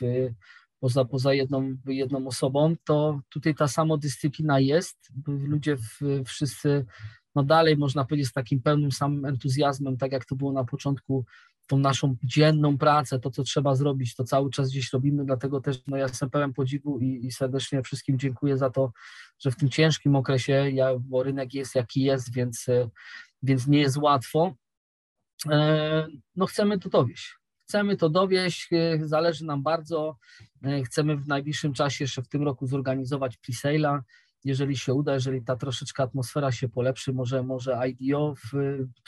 poza, 0.80 1.06
poza 1.06 1.34
jedną, 1.34 1.76
jedną 1.86 2.28
osobą, 2.28 2.76
to 2.84 3.20
tutaj 3.30 3.56
ta 3.56 3.68
samodyscyplina 3.68 4.60
jest. 4.60 4.98
Ludzie 5.28 5.78
w, 5.78 6.24
wszyscy, 6.26 6.86
no 7.36 7.44
dalej 7.44 7.78
można 7.78 8.06
powiedzieć 8.06 8.30
z 8.30 8.34
takim 8.34 8.62
pełnym 8.62 8.92
samym 8.92 9.26
entuzjazmem, 9.26 9.98
tak 9.98 10.12
jak 10.12 10.26
to 10.26 10.36
było 10.36 10.54
na 10.54 10.64
początku, 10.64 11.26
tą 11.68 11.80
naszą 11.80 12.16
dzienną 12.24 12.78
pracę, 12.78 13.20
to 13.20 13.32
co 13.32 13.44
trzeba 13.44 13.76
zrobić, 13.76 14.16
to 14.16 14.24
cały 14.24 14.52
czas 14.52 14.70
gdzieś 14.70 14.94
robimy, 14.94 15.26
dlatego 15.26 15.62
też 15.62 15.82
no, 15.88 15.98
ja 15.98 16.04
jestem 16.04 16.30
pełen 16.30 16.54
podziwu 16.54 17.00
i, 17.00 17.26
i 17.26 17.32
serdecznie 17.32 17.84
wszystkim 17.84 18.20
dziękuję 18.20 18.58
za 18.58 18.70
to, 18.70 18.92
że 19.40 19.52
w 19.52 19.56
tym 19.56 19.70
ciężkim 19.70 20.16
okresie, 20.16 20.70
ja, 20.72 20.90
bo 21.00 21.24
rynek 21.24 21.54
jest 21.54 21.76
jaki 21.76 22.02
jest, 22.02 22.34
więc, 22.34 22.66
więc 23.44 23.68
nie 23.68 23.80
jest 23.80 23.98
łatwo, 23.98 24.56
e, 25.50 26.08
no 26.36 26.46
chcemy 26.46 26.80
to 26.80 26.90
dowieść. 26.90 27.36
Chcemy 27.68 27.98
to 27.98 28.10
dowieść, 28.10 28.70
e, 28.74 29.00
zależy 29.08 29.46
nam 29.46 29.64
bardzo, 29.64 30.18
e, 30.64 30.84
chcemy 30.84 31.18
w 31.18 31.28
najbliższym 31.28 31.74
czasie 31.74 32.04
jeszcze 32.04 32.22
w 32.22 32.28
tym 32.28 32.44
roku 32.44 32.68
zorganizować 32.68 33.38
pre-sale'a, 33.38 34.00
jeżeli 34.44 34.78
się 34.78 34.94
uda, 34.94 35.14
jeżeli 35.14 35.44
ta 35.44 35.56
troszeczkę 35.56 36.04
atmosfera 36.04 36.52
się 36.52 36.70
polepszy, 36.70 37.14
może, 37.14 37.44
może 37.44 37.80
IDO, 37.88 38.34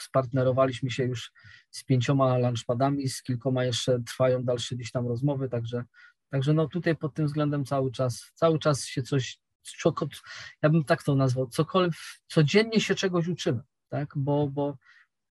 spartnerowaliśmy 0.00 0.90
się 0.90 1.04
już 1.04 1.32
z 1.70 1.84
pięcioma 1.84 2.38
lunchpadami, 2.38 3.08
z 3.08 3.22
kilkoma 3.22 3.64
jeszcze 3.64 4.00
trwają 4.00 4.44
dalsze 4.44 4.76
gdzieś 4.76 4.90
tam 4.90 5.08
rozmowy, 5.08 5.48
także, 5.48 5.84
także 6.30 6.52
no 6.52 6.68
tutaj 6.68 6.96
pod 6.96 7.14
tym 7.14 7.26
względem 7.26 7.64
cały 7.64 7.92
czas, 7.92 8.32
cały 8.34 8.58
czas 8.58 8.84
się 8.84 9.02
coś, 9.02 9.38
ja 10.62 10.70
bym 10.70 10.84
tak 10.84 11.02
to 11.02 11.14
nazwał, 11.14 11.46
cokolwiek, 11.46 11.94
codziennie 12.26 12.80
się 12.80 12.94
czegoś 12.94 13.28
uczymy, 13.28 13.62
tak, 13.88 14.12
bo, 14.16 14.48
bo 14.48 14.76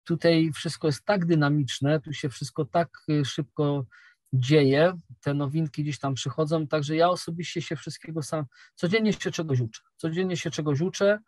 tutaj 0.05 0.51
wszystko 0.55 0.87
jest 0.87 1.05
tak 1.05 1.27
dynamiczne, 1.27 2.01
tu 2.01 2.13
się 2.13 2.29
wszystko 2.29 2.65
tak 2.65 2.89
y, 3.11 3.25
szybko 3.25 3.87
dzieje, 4.33 4.93
te 5.21 5.35
nowinki 5.35 5.83
gdzieś 5.83 5.99
tam 5.99 6.15
przychodzą, 6.15 6.67
także 6.67 6.97
ja 6.97 7.09
osobiście 7.09 7.63
się 7.63 7.77
wszystkiego 7.77 8.23
sam, 8.23 8.45
codziennie 8.75 9.13
się 9.13 9.31
czegoś 9.31 9.61
uczę, 9.61 9.81
codziennie 9.97 10.37
się 10.37 10.51
czegoś 10.51 10.81
uczę, 10.81 11.19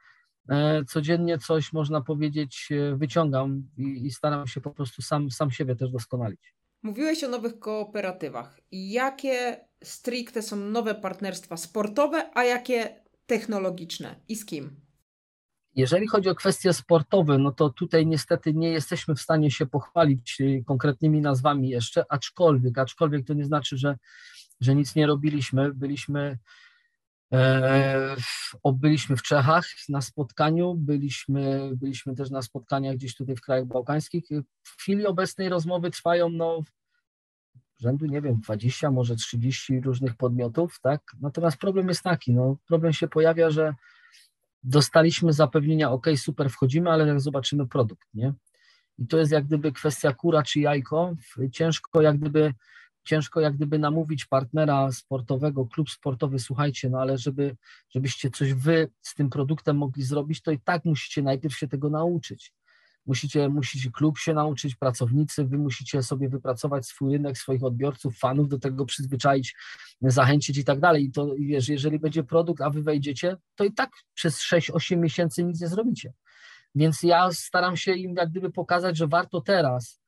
e, 0.49 0.85
codziennie 0.85 1.38
coś 1.38 1.73
można 1.73 2.00
powiedzieć 2.00 2.69
e, 2.71 2.97
wyciągam 2.97 3.69
i, 3.76 4.07
i 4.07 4.11
staram 4.11 4.47
się 4.47 4.61
po 4.61 4.71
prostu 4.71 5.02
sam, 5.02 5.30
sam 5.30 5.50
siebie 5.50 5.76
też 5.76 5.90
doskonalić. 5.90 6.54
Mówiłeś 6.83 7.25
o 7.25 7.28
nowych 7.28 7.59
kooperatywach. 7.59 8.61
Jakie 8.73 9.64
stricte 9.85 10.42
są 10.42 10.57
nowe 10.57 10.95
partnerstwa 10.95 11.57
sportowe, 11.57 12.30
a 12.35 12.45
jakie 12.45 13.04
technologiczne 13.26 14.21
i 14.28 14.37
z 14.37 14.45
kim? 14.45 14.90
Jeżeli 15.77 16.09
chodzi 16.09 16.29
o 16.29 16.35
kwestie 16.35 16.73
sportowe, 16.73 17.39
no 17.39 17.53
to 17.53 17.71
tutaj 17.71 18.07
niestety 18.07 18.55
nie 18.55 18.71
jesteśmy 18.71 19.15
w 19.15 19.21
stanie 19.21 19.50
się 19.50 19.67
pochwalić 19.67 20.41
y, 20.41 20.65
konkretnymi 20.67 21.21
nazwami 21.21 21.69
jeszcze, 21.69 22.05
aczkolwiek, 22.09 22.79
aczkolwiek 22.79 23.27
to 23.27 23.35
nie 23.35 23.45
znaczy, 23.45 23.77
że, 23.77 23.97
że 24.61 24.75
nic 24.75 24.95
nie 24.95 25.07
robiliśmy. 25.07 25.75
Byliśmy, 25.75 26.39
e, 27.33 28.17
byliśmy 28.75 29.17
w 29.17 29.23
Czechach 29.23 29.67
na 29.89 30.00
spotkaniu, 30.00 30.75
byliśmy, 30.75 31.71
byliśmy 31.77 32.15
też 32.15 32.31
na 32.31 32.43
spotkaniach 32.43 32.97
gdzieś 32.97 33.15
tutaj 33.15 33.37
w 33.37 33.41
krajach 33.41 33.67
bałkańskich. 33.67 34.25
W 34.62 34.81
chwili 34.81 35.07
obecnej 35.07 35.49
rozmowy 35.49 35.91
trwają 35.91 36.29
no, 36.29 36.61
rzędu, 37.81 38.07
nie 38.07 38.21
wiem, 38.21 38.41
20, 38.41 38.91
może 38.91 39.17
30 39.17 39.81
różnych 39.81 40.17
podmiotów, 40.17 40.81
tak? 40.83 41.03
Natomiast 41.21 41.57
problem 41.57 41.89
jest 41.89 42.03
taki, 42.03 42.35
no, 42.35 42.57
problem 42.67 42.93
się 42.93 43.09
pojawia, 43.09 43.50
że 43.50 43.75
dostaliśmy 44.62 45.33
zapewnienia, 45.33 45.90
ok, 45.90 46.07
super, 46.17 46.50
wchodzimy, 46.50 46.90
ale 46.90 47.07
jak 47.07 47.21
zobaczymy 47.21 47.67
produkt, 47.67 48.09
nie? 48.14 48.35
I 48.99 49.07
to 49.07 49.19
jest 49.19 49.33
jak 49.33 49.47
gdyby 49.47 49.73
kwestia 49.73 50.12
kura 50.12 50.43
czy 50.43 50.61
jajko. 50.61 51.14
Ciężko 51.52 52.02
jak 52.02 52.19
gdyby, 52.19 52.55
ciężko 53.05 53.40
jak 53.40 53.57
gdyby 53.57 53.79
namówić 53.79 54.25
partnera 54.25 54.93
sportowego, 54.93 55.67
klub 55.67 55.90
sportowy, 55.90 56.38
słuchajcie, 56.38 56.90
no 56.90 57.00
ale 57.00 57.19
żeby, 57.19 57.57
żebyście 57.90 58.31
coś 58.31 58.55
wy 58.55 58.90
z 59.00 59.14
tym 59.14 59.31
produktem 59.31 59.76
mogli 59.76 60.02
zrobić, 60.02 60.43
to 60.43 60.50
i 60.50 60.59
tak 60.59 60.85
musicie 60.85 61.23
najpierw 61.23 61.57
się 61.57 61.69
tego 61.69 61.90
nauczyć 61.90 62.52
musicie, 63.07 63.49
musicie 63.49 63.90
klub 63.90 64.19
się 64.19 64.35
nauczyć, 64.35 64.75
pracownicy, 64.76 65.45
wy 65.45 65.59
musicie 65.59 66.02
sobie 66.02 66.28
wypracować 66.28 66.87
swój 66.87 67.12
rynek, 67.12 67.38
swoich 67.38 67.64
odbiorców, 67.64 68.19
fanów, 68.19 68.49
do 68.49 68.59
tego 68.59 68.87
przyzwyczaić, 68.87 69.57
zachęcić 70.02 70.59
i 70.59 70.64
tak 70.64 70.80
dalej. 70.80 71.04
I 71.04 71.11
to 71.11 71.35
wiesz, 71.38 71.69
jeżeli 71.69 71.99
będzie 71.99 72.25
produkt, 72.25 72.62
a 72.62 72.71
wy 72.71 72.83
wejdziecie, 72.83 73.37
to 73.54 73.64
i 73.64 73.73
tak 73.73 73.90
przez 74.14 74.40
6-8 74.40 74.97
miesięcy 74.97 75.45
nic 75.45 75.61
nie 75.61 75.69
zrobicie. 75.69 76.12
Więc 76.75 77.02
ja 77.02 77.33
staram 77.33 77.76
się 77.76 77.92
im 77.92 78.14
jak 78.16 78.30
gdyby 78.30 78.50
pokazać, 78.50 78.97
że 78.97 79.07
warto 79.07 79.40
teraz, 79.40 80.00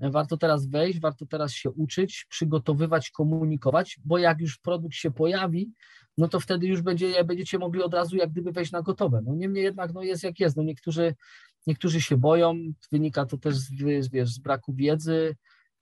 warto 0.00 0.36
teraz 0.36 0.66
wejść, 0.66 1.00
warto 1.00 1.26
teraz 1.26 1.52
się 1.52 1.70
uczyć, 1.70 2.26
przygotowywać, 2.28 3.10
komunikować, 3.10 4.00
bo 4.04 4.18
jak 4.18 4.40
już 4.40 4.58
produkt 4.58 4.94
się 4.94 5.10
pojawi, 5.10 5.72
no 6.18 6.28
to 6.28 6.40
wtedy 6.40 6.66
już 6.66 6.82
będzie, 6.82 7.24
będziecie 7.24 7.58
mogli 7.58 7.82
od 7.82 7.94
razu 7.94 8.16
jak 8.16 8.30
gdyby 8.30 8.52
wejść 8.52 8.72
na 8.72 8.82
gotowe. 8.82 9.22
No 9.24 9.34
niemniej 9.34 9.64
jednak 9.64 9.92
no 9.92 10.02
jest 10.02 10.24
jak 10.24 10.40
jest. 10.40 10.56
No 10.56 10.62
niektórzy 10.62 11.14
Niektórzy 11.66 12.00
się 12.00 12.16
boją, 12.16 12.54
wynika 12.92 13.26
to 13.26 13.38
też 13.38 13.56
z, 13.56 14.08
wiesz, 14.08 14.30
z 14.30 14.38
braku 14.38 14.74
wiedzy, 14.74 15.36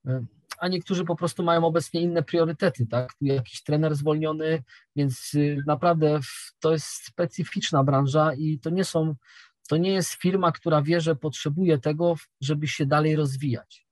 e, 0.07 0.25
a 0.59 0.69
niektórzy 0.69 1.05
po 1.05 1.17
prostu 1.17 1.43
mają 1.43 1.65
obecnie 1.65 2.01
inne 2.01 2.23
priorytety, 2.23 2.87
tak? 2.87 3.15
Tu 3.15 3.25
jakiś 3.25 3.63
trener 3.63 3.95
zwolniony, 3.95 4.63
więc 4.97 5.35
y, 5.35 5.63
naprawdę 5.67 6.21
to 6.61 6.73
jest 6.73 6.87
specyficzna 6.87 7.85
branża 7.85 8.35
i 8.35 8.59
to 8.59 8.71
nie 8.71 8.85
są, 8.85 9.15
to 9.69 9.77
nie 9.77 9.93
jest 9.93 10.13
firma, 10.13 10.53
która 10.53 10.83
wie, 10.83 11.01
że 11.01 11.17
potrzebuje 11.17 11.79
tego, 11.79 12.15
żeby 12.41 12.69
się 12.69 12.87
dalej 12.87 13.17
rozwijać. 13.17 13.87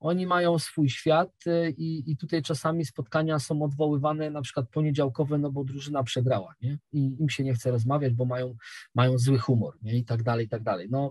Oni 0.00 0.26
mają 0.26 0.58
swój 0.58 0.88
świat 0.90 1.46
y, 1.46 1.74
i, 1.76 2.12
i 2.12 2.16
tutaj 2.16 2.42
czasami 2.42 2.84
spotkania 2.84 3.38
są 3.38 3.62
odwoływane, 3.62 4.30
na 4.30 4.42
przykład 4.42 4.68
poniedziałkowe, 4.68 5.38
no 5.38 5.52
bo 5.52 5.64
drużyna 5.64 6.02
przegrała, 6.02 6.54
nie? 6.60 6.78
I 6.92 7.16
im 7.20 7.28
się 7.28 7.44
nie 7.44 7.54
chce 7.54 7.70
rozmawiać, 7.70 8.14
bo 8.14 8.24
mają, 8.24 8.54
mają 8.94 9.18
zły 9.18 9.38
humor, 9.38 9.74
nie? 9.82 9.98
I 9.98 10.04
tak 10.04 10.22
dalej, 10.22 10.46
i 10.46 10.48
tak 10.48 10.62
dalej. 10.62 10.88
No 10.90 11.10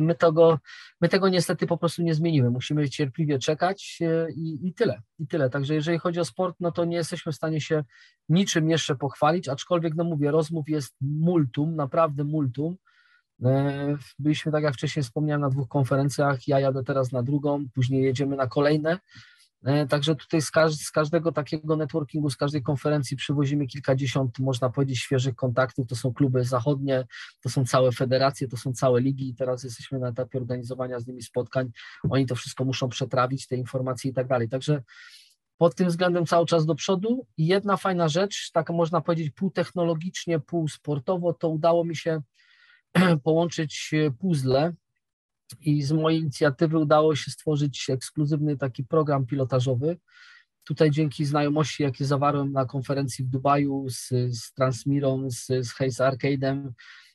my 0.00 0.14
tego, 0.14 0.58
my 1.00 1.08
tego 1.08 1.28
niestety 1.28 1.66
po 1.66 1.78
prostu 1.78 2.02
nie 2.02 2.14
zmienimy. 2.14 2.50
Musimy 2.50 2.90
cierpliwie 2.90 3.38
czekać 3.38 3.98
e, 4.00 4.30
i, 4.32 4.66
i 4.68 4.74
tyle. 4.74 5.02
I 5.18 5.26
tyle. 5.26 5.50
Także 5.50 5.74
jeżeli 5.74 5.98
chodzi 5.98 6.20
o 6.20 6.24
sport, 6.24 6.56
no 6.60 6.72
to 6.72 6.84
nie 6.84 6.96
jesteśmy 6.96 7.32
w 7.32 7.36
stanie 7.36 7.60
się 7.60 7.84
niczym 8.28 8.70
jeszcze 8.70 8.96
pochwalić, 8.96 9.48
aczkolwiek, 9.48 9.94
no 9.94 10.04
mówię, 10.04 10.30
rozmów 10.30 10.68
jest 10.68 10.96
multum, 11.00 11.76
naprawdę 11.76 12.24
multum. 12.24 12.76
E, 13.44 13.96
byliśmy, 14.18 14.52
tak 14.52 14.64
jak 14.64 14.74
wcześniej 14.74 15.02
wspomniałem, 15.02 15.40
na 15.40 15.50
dwóch 15.50 15.68
konferencjach. 15.68 16.48
Ja 16.48 16.60
jadę 16.60 16.84
teraz 16.84 17.12
na 17.12 17.22
drugą, 17.22 17.64
później 17.74 18.02
jedziemy 18.02 18.36
na 18.36 18.46
kolejne. 18.46 18.98
E, 19.66 19.86
także 19.86 20.14
tutaj 20.14 20.42
z, 20.42 20.50
każ 20.50 20.74
z, 20.74 20.90
każdego 20.90 21.32
takiego 21.32 21.76
networkingu, 21.76 22.30
z 22.30 22.36
każdej 22.36 22.62
konferencji 22.62 23.16
przywozimy 23.16 23.66
kilkadziesiąt, 23.66 24.38
można 24.38 24.70
powiedzieć, 24.70 24.98
świeżych 24.98 25.34
kontaktów. 25.34 25.86
To 25.86 25.96
są 25.96 26.12
kluby 26.12 26.44
zachodnie, 26.44 27.06
to 27.40 27.48
są 27.48 27.64
całe 27.64 27.92
federacje, 27.92 28.48
to 28.48 28.56
są 28.56 28.72
całe 28.72 29.00
ligi 29.00 29.28
i 29.28 29.34
teraz 29.34 29.64
jesteśmy 29.64 29.98
na 29.98 30.08
etapie 30.08 30.38
organizowania 30.38 31.00
z 31.00 31.06
nimi 31.06 31.22
spotkań. 31.22 31.70
Oni 32.10 32.26
to 32.26 32.34
wszystko 32.34 32.64
muszą 32.64 32.88
przetrawić, 32.88 33.46
te 33.46 33.56
informacje 33.56 34.10
i 34.10 34.14
tak 34.14 34.26
dalej. 34.26 34.48
Także 34.48 34.82
pod 35.58 35.74
tym 35.74 35.88
względem 35.88 36.26
cały 36.26 36.46
czas 36.46 36.66
do 36.66 36.74
przodu. 36.74 37.26
I 37.36 37.46
jedna 37.46 37.76
fajna 37.76 38.08
rzecz, 38.08 38.50
taka 38.52 38.72
można 38.72 39.00
powiedzieć 39.00 39.30
półtechnologicznie, 39.30 40.40
półsportowo, 40.40 41.32
to 41.32 41.48
udało 41.48 41.84
mi 41.84 41.96
się 41.96 42.22
połączyć 43.24 43.90
puzzle 44.18 44.72
i 45.60 45.82
z 45.82 45.92
mojej 45.92 46.20
inicjatywy 46.20 46.78
udało 46.78 47.16
się 47.16 47.30
stworzyć 47.30 47.90
ekskluzywny 47.90 48.56
taki 48.56 48.84
program 48.84 49.26
pilotażowy. 49.26 49.98
Tutaj 50.64 50.90
dzięki 50.90 51.24
znajomości, 51.24 51.82
jakie 51.82 52.04
zawarłem 52.04 52.52
na 52.52 52.64
konferencji 52.64 53.24
w 53.24 53.28
Dubaju 53.28 53.86
z, 53.88 54.08
z 54.30 54.52
Transmirą, 54.52 55.30
z, 55.30 55.46
z 55.46 55.72
Haze 55.72 56.04
Arcade'em, 56.04 56.68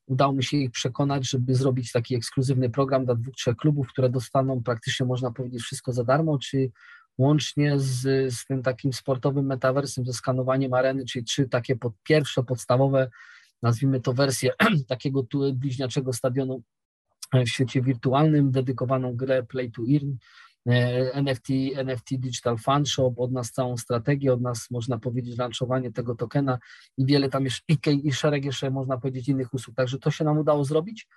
udało 0.05 0.33
mi 0.33 0.43
się 0.43 0.57
ich 0.57 0.71
przekonać, 0.71 1.29
żeby 1.29 1.55
zrobić 1.55 1.91
taki 1.91 2.15
ekskluzywny 2.15 2.69
program 2.69 3.05
dla 3.05 3.15
dwóch, 3.15 3.35
trzech 3.35 3.55
klubów, 3.55 3.87
które 3.87 4.09
dostaną 4.09 4.63
praktycznie, 4.63 5.05
można 5.05 5.31
powiedzieć, 5.31 5.61
wszystko 5.61 5.93
za 5.93 6.03
darmo, 6.03 6.39
czy 6.39 6.71
łącznie 7.17 7.79
z, 7.79 8.33
z 8.33 8.45
tym 8.45 8.63
takim 8.63 8.93
sportowym 8.93 9.45
metaversem, 9.45 10.05
ze 10.05 10.13
skanowaniem 10.13 10.73
areny, 10.73 11.05
czyli 11.05 11.25
trzy 11.25 11.49
takie 11.49 11.75
pod, 11.75 11.93
pierwsze, 12.03 12.43
podstawowe, 12.43 13.09
nazwijmy 13.61 14.01
to 14.01 14.13
wersje 14.13 14.51
takiego 14.87 15.23
tu 15.23 15.53
bliźniaczego 15.53 16.13
stadionu 16.13 16.63
w 17.33 17.49
świecie 17.49 17.81
wirtualnym, 17.81 18.51
dedykowaną 18.51 19.15
grę 19.15 19.43
Play 19.43 19.71
to 19.71 19.81
Earn, 19.93 20.11
NFT, 21.13 21.49
NFT 21.75 22.09
Digital 22.17 22.57
Fund 22.57 22.89
Shop, 22.89 23.13
od 23.17 23.31
nas 23.31 23.51
całą 23.51 23.77
strategię, 23.77 24.33
od 24.33 24.41
nas 24.41 24.71
można 24.71 24.99
powiedzieć 24.99 25.37
launchowanie 25.37 25.91
tego 25.91 26.15
tokena 26.15 26.59
i 26.97 27.05
wiele 27.05 27.29
tam 27.29 27.43
jeszcze 27.43 27.63
i, 27.67 28.07
i 28.07 28.13
szereg 28.13 28.45
jeszcze 28.45 28.69
można 28.69 28.97
powiedzieć 28.97 29.29
innych 29.29 29.53
usług, 29.53 29.75
także 29.75 29.99
to 29.99 30.11
się 30.11 30.23
nam 30.23 30.37
udało 30.37 30.65
zrobić. 30.65 31.07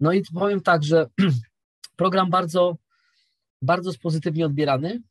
No 0.00 0.12
i 0.12 0.22
powiem 0.34 0.60
tak, 0.60 0.84
że 0.84 1.08
program 1.96 2.30
bardzo, 2.30 2.76
bardzo 3.62 3.92
pozytywnie 4.02 4.46
odbierany, 4.46 5.02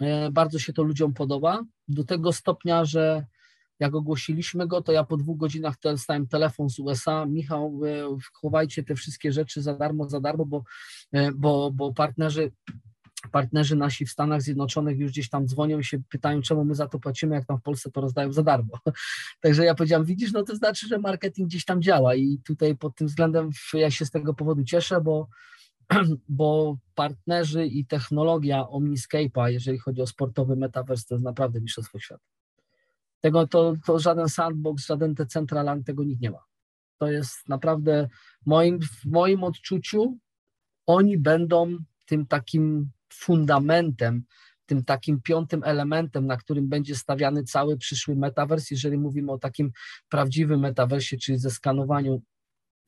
e, 0.00 0.30
bardzo 0.30 0.58
się 0.58 0.72
to 0.72 0.82
ludziom 0.82 1.14
podoba, 1.14 1.64
do 1.88 2.04
tego 2.04 2.32
stopnia, 2.32 2.84
że 2.84 3.26
jak 3.80 3.94
ogłosiliśmy 3.94 4.66
go, 4.66 4.82
to 4.82 4.92
ja 4.92 5.04
po 5.04 5.16
dwóch 5.16 5.38
godzinach 5.38 5.74
dostałem 5.82 6.26
telefon 6.26 6.70
z 6.70 6.78
USA, 6.78 7.26
Michał, 7.26 7.80
e, 7.84 8.18
chowajcie 8.32 8.82
te 8.82 8.94
wszystkie 8.94 9.32
rzeczy 9.32 9.62
za 9.62 9.74
darmo, 9.74 10.08
za 10.08 10.20
darmo, 10.20 10.44
bo, 10.44 10.62
e, 11.12 11.32
bo, 11.32 11.70
bo 11.70 11.92
partnerzy 11.92 12.52
partnerzy 13.32 13.76
nasi 13.76 14.06
w 14.06 14.10
Stanach 14.10 14.42
Zjednoczonych 14.42 14.98
już 14.98 15.10
gdzieś 15.10 15.28
tam 15.28 15.46
dzwonią 15.46 15.78
i 15.78 15.84
się 15.84 15.98
pytają, 16.08 16.42
czemu 16.42 16.64
my 16.64 16.74
za 16.74 16.88
to 16.88 16.98
płacimy, 16.98 17.34
jak 17.34 17.46
tam 17.46 17.58
w 17.58 17.62
Polsce 17.62 17.90
to 17.90 18.00
rozdają 18.00 18.32
za 18.32 18.42
darmo. 18.42 18.78
Także 19.40 19.64
ja 19.64 19.74
powiedziałam, 19.74 20.04
widzisz, 20.04 20.32
no 20.32 20.42
to 20.42 20.56
znaczy, 20.56 20.88
że 20.88 20.98
marketing 20.98 21.48
gdzieś 21.48 21.64
tam 21.64 21.82
działa 21.82 22.14
i 22.14 22.38
tutaj 22.44 22.76
pod 22.76 22.96
tym 22.96 23.06
względem 23.06 23.50
ja 23.74 23.90
się 23.90 24.04
z 24.04 24.10
tego 24.10 24.34
powodu 24.34 24.64
cieszę, 24.64 25.00
bo, 25.00 25.28
bo 26.28 26.78
partnerzy 26.94 27.66
i 27.66 27.86
technologia 27.86 28.62
Omniscape'a, 28.62 29.46
jeżeli 29.46 29.78
chodzi 29.78 30.02
o 30.02 30.06
sportowy 30.06 30.56
metaverse, 30.56 31.04
to 31.08 31.14
jest 31.14 31.24
naprawdę 31.24 31.60
mistrzostwo 31.60 31.98
świata. 31.98 32.37
Tego 33.20 33.46
to, 33.46 33.74
to 33.86 33.98
żaden 33.98 34.28
sandbox, 34.28 34.86
żaden 34.86 35.14
Decentraland, 35.14 35.86
tego 35.86 36.04
nikt 36.04 36.22
nie 36.22 36.30
ma. 36.30 36.44
To 36.98 37.06
jest 37.06 37.48
naprawdę 37.48 38.08
moim, 38.46 38.80
w 38.80 39.06
moim 39.06 39.44
odczuciu 39.44 40.18
oni 40.86 41.18
będą 41.18 41.76
tym 42.06 42.26
takim 42.26 42.90
fundamentem, 43.12 44.22
tym 44.66 44.84
takim 44.84 45.22
piątym 45.22 45.62
elementem, 45.64 46.26
na 46.26 46.36
którym 46.36 46.68
będzie 46.68 46.94
stawiany 46.96 47.44
cały 47.44 47.76
przyszły 47.76 48.16
metavers, 48.16 48.70
jeżeli 48.70 48.98
mówimy 48.98 49.32
o 49.32 49.38
takim 49.38 49.70
prawdziwym 50.08 50.60
metaversie, 50.60 51.18
czyli 51.18 51.38
ze 51.38 51.50
skanowaniu 51.50 52.22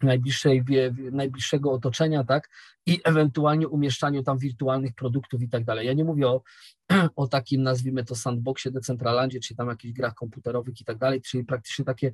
najbliższej, 0.02 0.64
najbliższego 1.12 1.72
otoczenia, 1.72 2.24
tak, 2.24 2.48
i 2.86 3.00
ewentualnie 3.04 3.68
umieszczaniu 3.68 4.22
tam 4.22 4.38
wirtualnych 4.38 4.94
produktów 4.94 5.42
i 5.42 5.48
tak 5.48 5.64
dalej. 5.64 5.86
Ja 5.86 5.92
nie 5.92 6.04
mówię 6.04 6.28
o, 6.28 6.42
o 7.16 7.28
takim, 7.28 7.62
nazwijmy 7.62 8.04
to 8.04 8.16
sandboxie, 8.16 8.70
Decentralandzie, 8.70 9.40
czy 9.40 9.54
tam 9.54 9.68
jakichś 9.68 9.94
grach 9.94 10.14
komputerowych 10.14 10.80
i 10.80 10.84
tak 10.84 10.98
dalej, 10.98 11.22
czyli 11.22 11.44
praktycznie 11.44 11.84
takie 11.84 12.12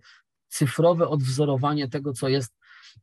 cyfrowe 0.49 1.09
odwzorowanie 1.09 1.89
tego, 1.89 2.13
co 2.13 2.29
jest 2.29 2.57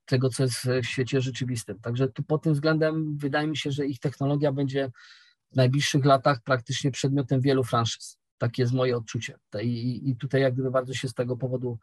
tego, 0.05 0.29
co 0.29 0.43
jest 0.43 0.55
w 0.83 0.85
świecie 0.85 1.21
rzeczywistym. 1.21 1.79
Także 1.79 2.07
tu 2.07 2.23
pod 2.23 2.43
tym 2.43 2.53
względem 2.53 3.17
wydaje 3.17 3.47
mi 3.47 3.57
się, 3.57 3.71
że 3.71 3.85
ich 3.85 3.99
technologia 3.99 4.51
będzie 4.51 4.91
w 5.51 5.55
najbliższych 5.55 6.05
latach 6.05 6.41
praktycznie 6.43 6.91
przedmiotem 6.91 7.41
wielu 7.41 7.63
franczyz. 7.63 8.17
Takie 8.37 8.61
jest 8.61 8.73
moje 8.73 8.97
odczucie. 8.97 9.37
I, 9.61 10.09
i 10.09 10.15
tutaj 10.15 10.41
jak 10.41 10.53
gdyby 10.53 10.71
bardzo 10.71 10.93
się 10.93 11.07
z 11.07 11.13
tego 11.13 11.37
powodu, 11.37 11.79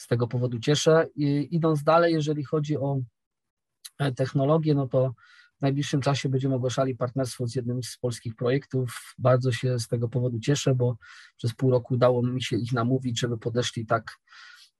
z 0.00 0.06
tego 0.06 0.28
powodu 0.28 0.58
cieszę. 0.58 1.06
I 1.16 1.48
idąc 1.50 1.82
dalej, 1.82 2.14
jeżeli 2.14 2.44
chodzi 2.44 2.76
o 2.76 3.00
e, 3.98 4.12
technologię, 4.12 4.74
no 4.74 4.88
to 4.88 5.14
w 5.58 5.62
najbliższym 5.62 6.00
czasie 6.00 6.28
będziemy 6.28 6.54
ogłaszali 6.54 6.96
partnerstwo 6.96 7.46
z 7.46 7.54
jednym 7.54 7.82
z 7.82 7.98
polskich 7.98 8.36
projektów. 8.36 9.14
Bardzo 9.18 9.52
się 9.52 9.78
z 9.78 9.88
tego 9.88 10.08
powodu 10.08 10.38
cieszę, 10.40 10.74
bo 10.74 10.96
przez 11.36 11.54
pół 11.54 11.70
roku 11.70 11.94
udało 11.94 12.22
mi 12.22 12.42
się 12.42 12.56
ich 12.56 12.72
namówić, 12.72 13.20
żeby 13.20 13.38
podeszli 13.38 13.86
tak, 13.86 14.18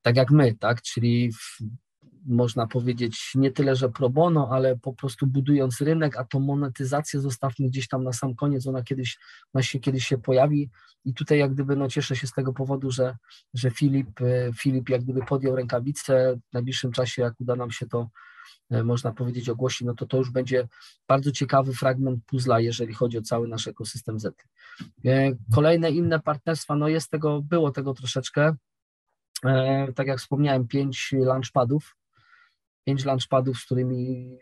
tak 0.03 0.17
jak 0.17 0.31
my, 0.31 0.55
tak? 0.55 0.83
Czyli 0.83 1.31
można 2.27 2.67
powiedzieć, 2.67 3.33
nie 3.35 3.50
tyle, 3.50 3.77
że 3.77 3.89
pro 3.89 4.11
bono, 4.11 4.49
ale 4.53 4.77
po 4.77 4.93
prostu 4.93 5.27
budując 5.27 5.81
rynek, 5.81 6.17
a 6.17 6.25
tą 6.25 6.41
monetyzację 6.41 7.21
zostawmy 7.21 7.69
gdzieś 7.69 7.89
tam 7.89 8.05
na 8.05 8.12
sam 8.12 8.35
koniec, 8.35 8.67
ona 8.67 8.83
kiedyś, 8.83 9.19
ona 9.55 9.62
się 9.62 9.81
kiedyś 9.81 10.07
się 10.07 10.19
pojawi. 10.19 10.71
I 11.05 11.15
tutaj 11.15 11.39
jak 11.39 11.55
gdyby 11.55 11.77
no 11.77 11.89
cieszę 11.89 12.17
się 12.17 12.27
z 12.27 12.33
tego 12.33 12.53
powodu, 12.53 12.91
że, 12.91 13.17
że 13.55 13.71
Filip, 13.71 14.21
e, 14.21 14.53
Filip 14.53 14.89
jak 14.89 15.03
gdyby 15.03 15.21
podjął 15.23 15.57
rękawice, 15.57 16.37
w 16.50 16.53
najbliższym 16.53 16.93
czasie 16.93 17.23
jak 17.23 17.35
uda 17.41 17.57
nam 17.57 17.71
się 17.71 17.87
to 17.87 18.09
e, 18.71 18.85
można 18.85 19.13
powiedzieć 19.13 19.49
ogłosić, 19.49 19.80
no 19.87 19.95
to 19.95 20.06
to 20.06 20.17
już 20.17 20.30
będzie 20.30 20.69
bardzo 21.09 21.33
ciekawy 21.33 21.73
fragment 21.73 22.25
puzzla, 22.26 22.61
jeżeli 22.61 22.95
chodzi 22.95 23.19
o 23.19 23.23
cały 23.23 23.49
nasz 23.49 23.69
ekosystem 23.69 24.21
Z. 24.21 24.45
E, 25.04 25.33
kolejne 25.54 25.91
inne 25.91 26.21
partnerstwa, 26.21 26.76
no 26.76 26.89
jest 26.89 27.11
tego, 27.11 27.43
było 27.43 27.71
tego 27.71 27.95
troszeczkę, 27.95 28.54
tak 29.95 30.06
jak 30.06 30.19
wspomniałem, 30.19 30.69
pięć 30.69 31.15
launchpadów, 31.19 31.97
pięć 32.84 33.04
launchpadów, 33.04 33.58
z 33.58 33.64
którymi, 33.64 34.36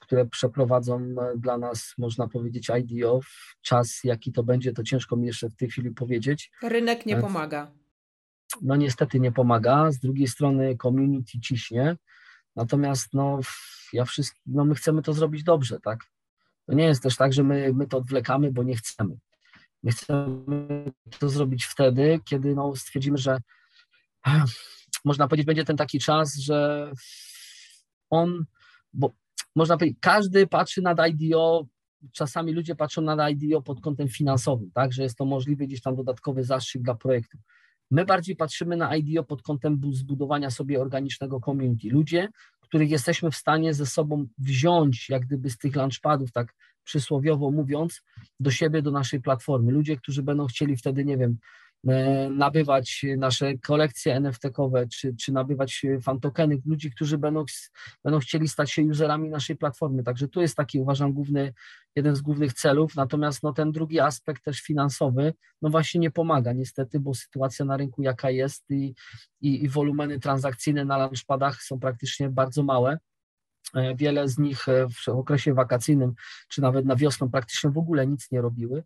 które 0.00 0.26
przeprowadzą 0.26 1.00
e, 1.00 1.38
dla 1.38 1.58
nas, 1.58 1.94
można 1.98 2.28
powiedzieć, 2.28 2.70
IDO. 2.70 3.20
Czas, 3.62 4.00
jaki 4.04 4.32
to 4.32 4.42
będzie, 4.42 4.72
to 4.72 4.82
ciężko 4.82 5.16
mi 5.16 5.26
jeszcze 5.26 5.48
w 5.48 5.56
tej 5.56 5.70
chwili 5.70 5.90
powiedzieć. 5.90 6.50
Rynek 6.62 7.06
nie 7.06 7.16
pomaga. 7.16 7.72
No 8.62 8.76
niestety 8.76 9.20
nie 9.20 9.32
pomaga. 9.32 9.90
Z 9.92 9.98
drugiej 9.98 10.28
strony 10.28 10.76
community 10.82 11.40
ciśnie. 11.40 11.96
Natomiast 12.56 13.08
no, 13.12 13.40
ja 13.92 14.04
wszystko, 14.04 14.40
no 14.46 14.64
my 14.64 14.74
chcemy 14.74 15.02
to 15.02 15.12
zrobić 15.12 15.42
dobrze, 15.42 15.80
tak? 15.80 16.00
To 16.66 16.74
nie 16.74 16.84
jest 16.84 17.02
też 17.02 17.16
tak, 17.16 17.32
że 17.32 17.42
my, 17.42 17.72
my 17.74 17.86
to 17.86 17.98
odwlekamy, 17.98 18.52
bo 18.52 18.62
nie 18.62 18.76
chcemy. 18.76 19.18
My 19.82 19.92
chcemy 19.92 20.92
to 21.18 21.28
zrobić 21.28 21.64
wtedy, 21.64 22.20
kiedy 22.24 22.54
no, 22.54 22.76
stwierdzimy, 22.76 23.18
że 23.18 23.38
można 25.04 25.28
powiedzieć, 25.28 25.46
będzie 25.46 25.64
ten 25.64 25.76
taki 25.76 25.98
czas, 25.98 26.36
że 26.36 26.90
on, 28.10 28.44
bo 28.92 29.12
można 29.54 29.76
powiedzieć, 29.76 29.98
każdy 30.00 30.46
patrzy 30.46 30.82
na 30.82 31.06
IDO, 31.08 31.66
czasami 32.12 32.52
ludzie 32.52 32.74
patrzą 32.74 33.02
na 33.02 33.30
IDO 33.30 33.62
pod 33.62 33.80
kątem 33.80 34.08
finansowym, 34.08 34.70
tak, 34.74 34.92
że 34.92 35.02
jest 35.02 35.18
to 35.18 35.24
możliwy 35.24 35.66
gdzieś 35.66 35.80
tam 35.80 35.96
dodatkowy 35.96 36.44
zastrzyk 36.44 36.82
dla 36.82 36.94
projektu. 36.94 37.38
My 37.90 38.04
bardziej 38.04 38.36
patrzymy 38.36 38.76
na 38.76 38.96
IDO 38.96 39.24
pod 39.24 39.42
kątem 39.42 39.80
zbudowania 39.92 40.50
sobie 40.50 40.80
organicznego 40.80 41.40
community. 41.40 41.88
Ludzie, 41.90 42.28
których 42.60 42.90
jesteśmy 42.90 43.30
w 43.30 43.36
stanie 43.36 43.74
ze 43.74 43.86
sobą 43.86 44.26
wziąć, 44.38 45.08
jak 45.08 45.26
gdyby 45.26 45.50
z 45.50 45.58
tych 45.58 45.76
launchpadów, 45.76 46.32
tak 46.32 46.54
przysłowiowo 46.84 47.50
mówiąc, 47.50 48.02
do 48.40 48.50
siebie, 48.50 48.82
do 48.82 48.90
naszej 48.90 49.20
platformy. 49.20 49.72
Ludzie, 49.72 49.96
którzy 49.96 50.22
będą 50.22 50.46
chcieli 50.46 50.76
wtedy, 50.76 51.04
nie 51.04 51.16
wiem, 51.16 51.38
nabywać 52.30 53.06
nasze 53.18 53.58
kolekcje 53.58 54.20
NFT-kowe, 54.20 54.88
czy, 54.88 55.16
czy 55.16 55.32
nabywać 55.32 55.86
fantokeny, 56.02 56.58
ludzi, 56.66 56.90
którzy 56.90 57.18
będą, 57.18 57.44
będą 58.04 58.18
chcieli 58.18 58.48
stać 58.48 58.72
się 58.72 58.82
userami 58.82 59.30
naszej 59.30 59.56
platformy. 59.56 60.02
Także 60.02 60.28
tu 60.28 60.40
jest 60.40 60.56
taki, 60.56 60.80
uważam, 60.80 61.12
główny, 61.12 61.52
jeden 61.96 62.16
z 62.16 62.20
głównych 62.20 62.52
celów. 62.52 62.96
Natomiast 62.96 63.42
no, 63.42 63.52
ten 63.52 63.72
drugi 63.72 64.00
aspekt 64.00 64.44
też 64.44 64.60
finansowy, 64.60 65.34
no 65.62 65.70
właśnie 65.70 66.00
nie 66.00 66.10
pomaga 66.10 66.52
niestety, 66.52 67.00
bo 67.00 67.14
sytuacja 67.14 67.64
na 67.64 67.76
rynku 67.76 68.02
jaka 68.02 68.30
jest 68.30 68.70
i, 68.70 68.94
i, 69.40 69.64
i 69.64 69.68
wolumeny 69.68 70.20
transakcyjne 70.20 70.84
na 70.84 70.96
launchpadach 70.96 71.62
są 71.62 71.80
praktycznie 71.80 72.28
bardzo 72.28 72.62
małe. 72.62 72.98
E, 73.74 73.94
wiele 73.96 74.28
z 74.28 74.38
nich 74.38 74.68
e, 74.68 74.86
w 74.88 75.08
okresie 75.08 75.54
wakacyjnym, 75.54 76.14
czy 76.48 76.62
nawet 76.62 76.86
na 76.86 76.96
wiosnę 76.96 77.30
praktycznie 77.30 77.70
w 77.70 77.78
ogóle 77.78 78.06
nic 78.06 78.30
nie 78.30 78.40
robiły. 78.40 78.82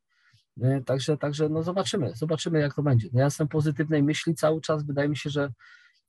Także, 0.87 1.17
także 1.17 1.49
no 1.49 1.63
zobaczymy, 1.63 2.13
zobaczymy 2.15 2.61
jak 2.61 2.75
to 2.75 2.83
będzie. 2.83 3.09
No 3.13 3.19
ja 3.19 3.25
jestem 3.25 3.49
pozytywnej 3.49 4.03
myśli 4.03 4.35
cały 4.35 4.61
czas, 4.61 4.85
wydaje 4.85 5.09
mi 5.09 5.17
się, 5.17 5.31
że 5.31 5.53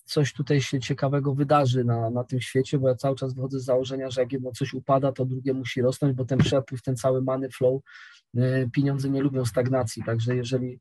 coś 0.05 0.33
tutaj 0.33 0.61
się 0.61 0.79
ciekawego 0.79 1.35
wydarzy 1.35 1.83
na, 1.83 2.09
na 2.09 2.23
tym 2.23 2.41
świecie, 2.41 2.79
bo 2.79 2.87
ja 2.87 2.95
cały 2.95 3.15
czas 3.15 3.33
wychodzę 3.33 3.59
z 3.59 3.63
założenia, 3.63 4.09
że 4.09 4.21
jak 4.21 4.31
jedno 4.31 4.51
coś 4.51 4.73
upada, 4.73 5.11
to 5.11 5.25
drugie 5.25 5.53
musi 5.53 5.81
rosnąć, 5.81 6.15
bo 6.15 6.25
ten 6.25 6.39
przepływ, 6.39 6.81
ten 6.81 6.95
cały 6.95 7.21
money 7.21 7.49
flow, 7.51 7.81
y, 8.37 8.69
pieniądze 8.73 9.09
nie 9.09 9.21
lubią 9.21 9.45
stagnacji, 9.45 10.03
także 10.03 10.35
jeżeli, 10.35 10.79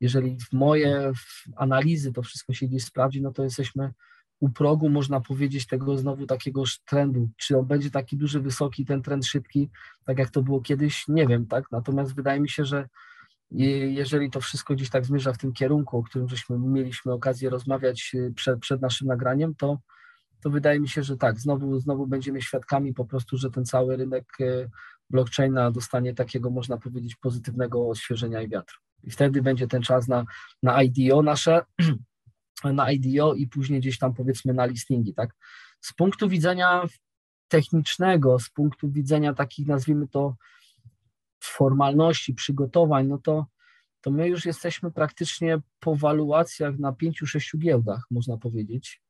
jeżeli 0.00 0.36
w 0.50 0.52
moje 0.52 1.12
analizy 1.56 2.12
to 2.12 2.22
wszystko 2.22 2.52
się 2.52 2.66
gdzieś 2.66 2.84
sprawdzi, 2.84 3.22
no 3.22 3.32
to 3.32 3.44
jesteśmy 3.44 3.92
u 4.42 4.50
progu, 4.50 4.88
można 4.88 5.20
powiedzieć, 5.20 5.66
tego 5.66 5.98
znowu 5.98 6.26
takiego 6.26 6.62
trendu. 6.86 7.28
Czy 7.36 7.58
on 7.58 7.66
będzie 7.66 7.90
taki 7.90 8.16
duży, 8.16 8.40
wysoki, 8.40 8.84
ten 8.84 9.02
trend 9.02 9.26
szybki, 9.26 9.70
tak 10.04 10.18
jak 10.18 10.30
to 10.30 10.42
było 10.42 10.60
kiedyś, 10.60 11.08
nie 11.08 11.26
wiem, 11.26 11.46
tak? 11.46 11.64
Natomiast 11.70 12.14
wydaje 12.14 12.40
mi 12.40 12.48
się, 12.48 12.64
że 12.64 12.88
jeżeli 13.50 14.30
to 14.30 14.40
wszystko 14.40 14.74
gdzieś 14.74 14.90
tak 14.90 15.04
zmierza 15.04 15.32
w 15.32 15.38
tym 15.38 15.52
kierunku, 15.52 15.98
o 15.98 16.02
którym 16.02 16.28
żeśmy 16.28 16.58
mieliśmy 16.58 17.12
okazję 17.12 17.50
rozmawiać 17.50 18.10
y, 18.14 18.32
przed, 18.36 18.60
przed 18.60 18.82
naszym 18.82 19.08
nagraniem, 19.08 19.54
to, 19.54 19.78
to 20.40 20.50
wydaje 20.50 20.80
mi 20.80 20.88
się, 20.88 21.02
że 21.02 21.16
tak, 21.16 21.40
znowu, 21.40 21.78
znowu 21.80 22.06
będziemy 22.06 22.42
świadkami 22.42 22.94
po 22.94 23.04
prostu, 23.04 23.36
że 23.36 23.50
ten 23.50 23.64
cały 23.64 23.96
rynek 23.96 24.24
y, 24.40 24.70
blockchaina 25.10 25.70
dostanie 25.70 26.14
takiego, 26.14 26.50
można 26.50 26.78
powiedzieć, 26.78 27.16
pozytywnego 27.16 27.88
odświeżenia 27.88 28.42
i 28.42 28.48
wiatru. 28.48 28.78
I 29.04 29.10
wtedy 29.10 29.42
będzie 29.42 29.66
ten 29.66 29.82
czas 29.82 30.08
na, 30.08 30.24
na 30.62 30.82
IDO 30.82 31.22
nasze, 31.22 31.62
na 32.64 32.92
IDO 32.92 33.34
i 33.34 33.46
później 33.46 33.80
gdzieś 33.80 33.98
tam 33.98 34.14
powiedzmy 34.14 34.54
na 34.54 34.66
listingi, 34.66 35.14
tak? 35.14 35.34
Z 35.80 35.92
punktu 35.92 36.28
widzenia 36.28 36.86
technicznego, 37.48 38.38
z 38.38 38.50
punktu 38.50 38.90
widzenia 38.90 39.34
takich, 39.34 39.66
nazwijmy 39.66 40.08
to, 40.08 40.36
formalności, 41.42 42.34
przygotowań, 42.34 43.06
no 43.06 43.18
to, 43.18 43.46
to 44.00 44.10
my 44.10 44.28
już 44.28 44.46
jesteśmy 44.46 44.90
praktycznie 44.90 45.58
po 45.80 45.96
waluacjach 45.96 46.78
na 46.78 46.92
pięciu, 46.92 47.26
sześciu 47.26 47.58
giełdach, 47.58 48.06
można 48.10 48.36
powiedzieć. 48.36 49.02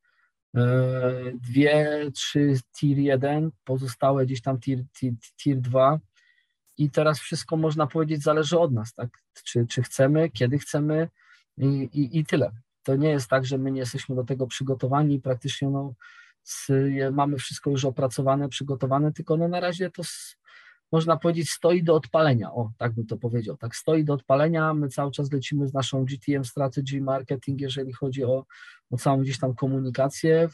dwie, 1.34 2.10
trzy 2.14 2.54
tier 2.80 2.98
1, 2.98 3.50
pozostałe 3.64 4.26
gdzieś 4.26 4.42
tam 4.42 4.60
tier, 4.60 4.78
tier, 5.00 5.12
tier 5.36 5.60
2 5.60 6.00
i 6.78 6.90
teraz 6.90 7.20
wszystko 7.20 7.56
można 7.56 7.86
powiedzieć 7.86 8.22
zależy 8.22 8.58
od 8.58 8.72
nas, 8.72 8.94
tak? 8.94 9.10
Czy, 9.44 9.66
czy 9.66 9.82
chcemy, 9.82 10.30
kiedy 10.30 10.58
chcemy 10.58 11.08
i, 11.58 11.66
i, 11.66 12.18
i 12.18 12.24
tyle. 12.24 12.52
To 12.82 12.96
nie 12.96 13.08
jest 13.08 13.28
tak, 13.28 13.44
że 13.44 13.58
my 13.58 13.72
nie 13.72 13.80
jesteśmy 13.80 14.16
do 14.16 14.24
tego 14.24 14.46
przygotowani, 14.46 15.20
praktycznie 15.20 15.70
no, 15.70 15.94
z, 16.42 16.70
mamy 17.12 17.36
wszystko 17.36 17.70
już 17.70 17.84
opracowane, 17.84 18.48
przygotowane, 18.48 19.12
tylko 19.12 19.36
no 19.36 19.48
na 19.48 19.60
razie 19.60 19.90
to 19.90 20.02
s, 20.02 20.36
można 20.92 21.16
powiedzieć 21.16 21.50
stoi 21.50 21.82
do 21.82 21.94
odpalenia, 21.94 22.52
o 22.52 22.70
tak 22.78 22.92
bym 22.92 23.06
to 23.06 23.16
powiedział, 23.16 23.56
tak 23.56 23.76
stoi 23.76 24.04
do 24.04 24.12
odpalenia, 24.14 24.74
my 24.74 24.88
cały 24.88 25.10
czas 25.10 25.32
lecimy 25.32 25.68
z 25.68 25.74
naszą 25.74 26.04
GTM 26.04 26.44
Strategy 26.44 27.00
Marketing, 27.00 27.60
jeżeli 27.60 27.92
chodzi 27.92 28.24
o, 28.24 28.46
o 28.90 28.96
całą 28.96 29.22
gdzieś 29.22 29.38
tam 29.38 29.54
komunikację, 29.54 30.48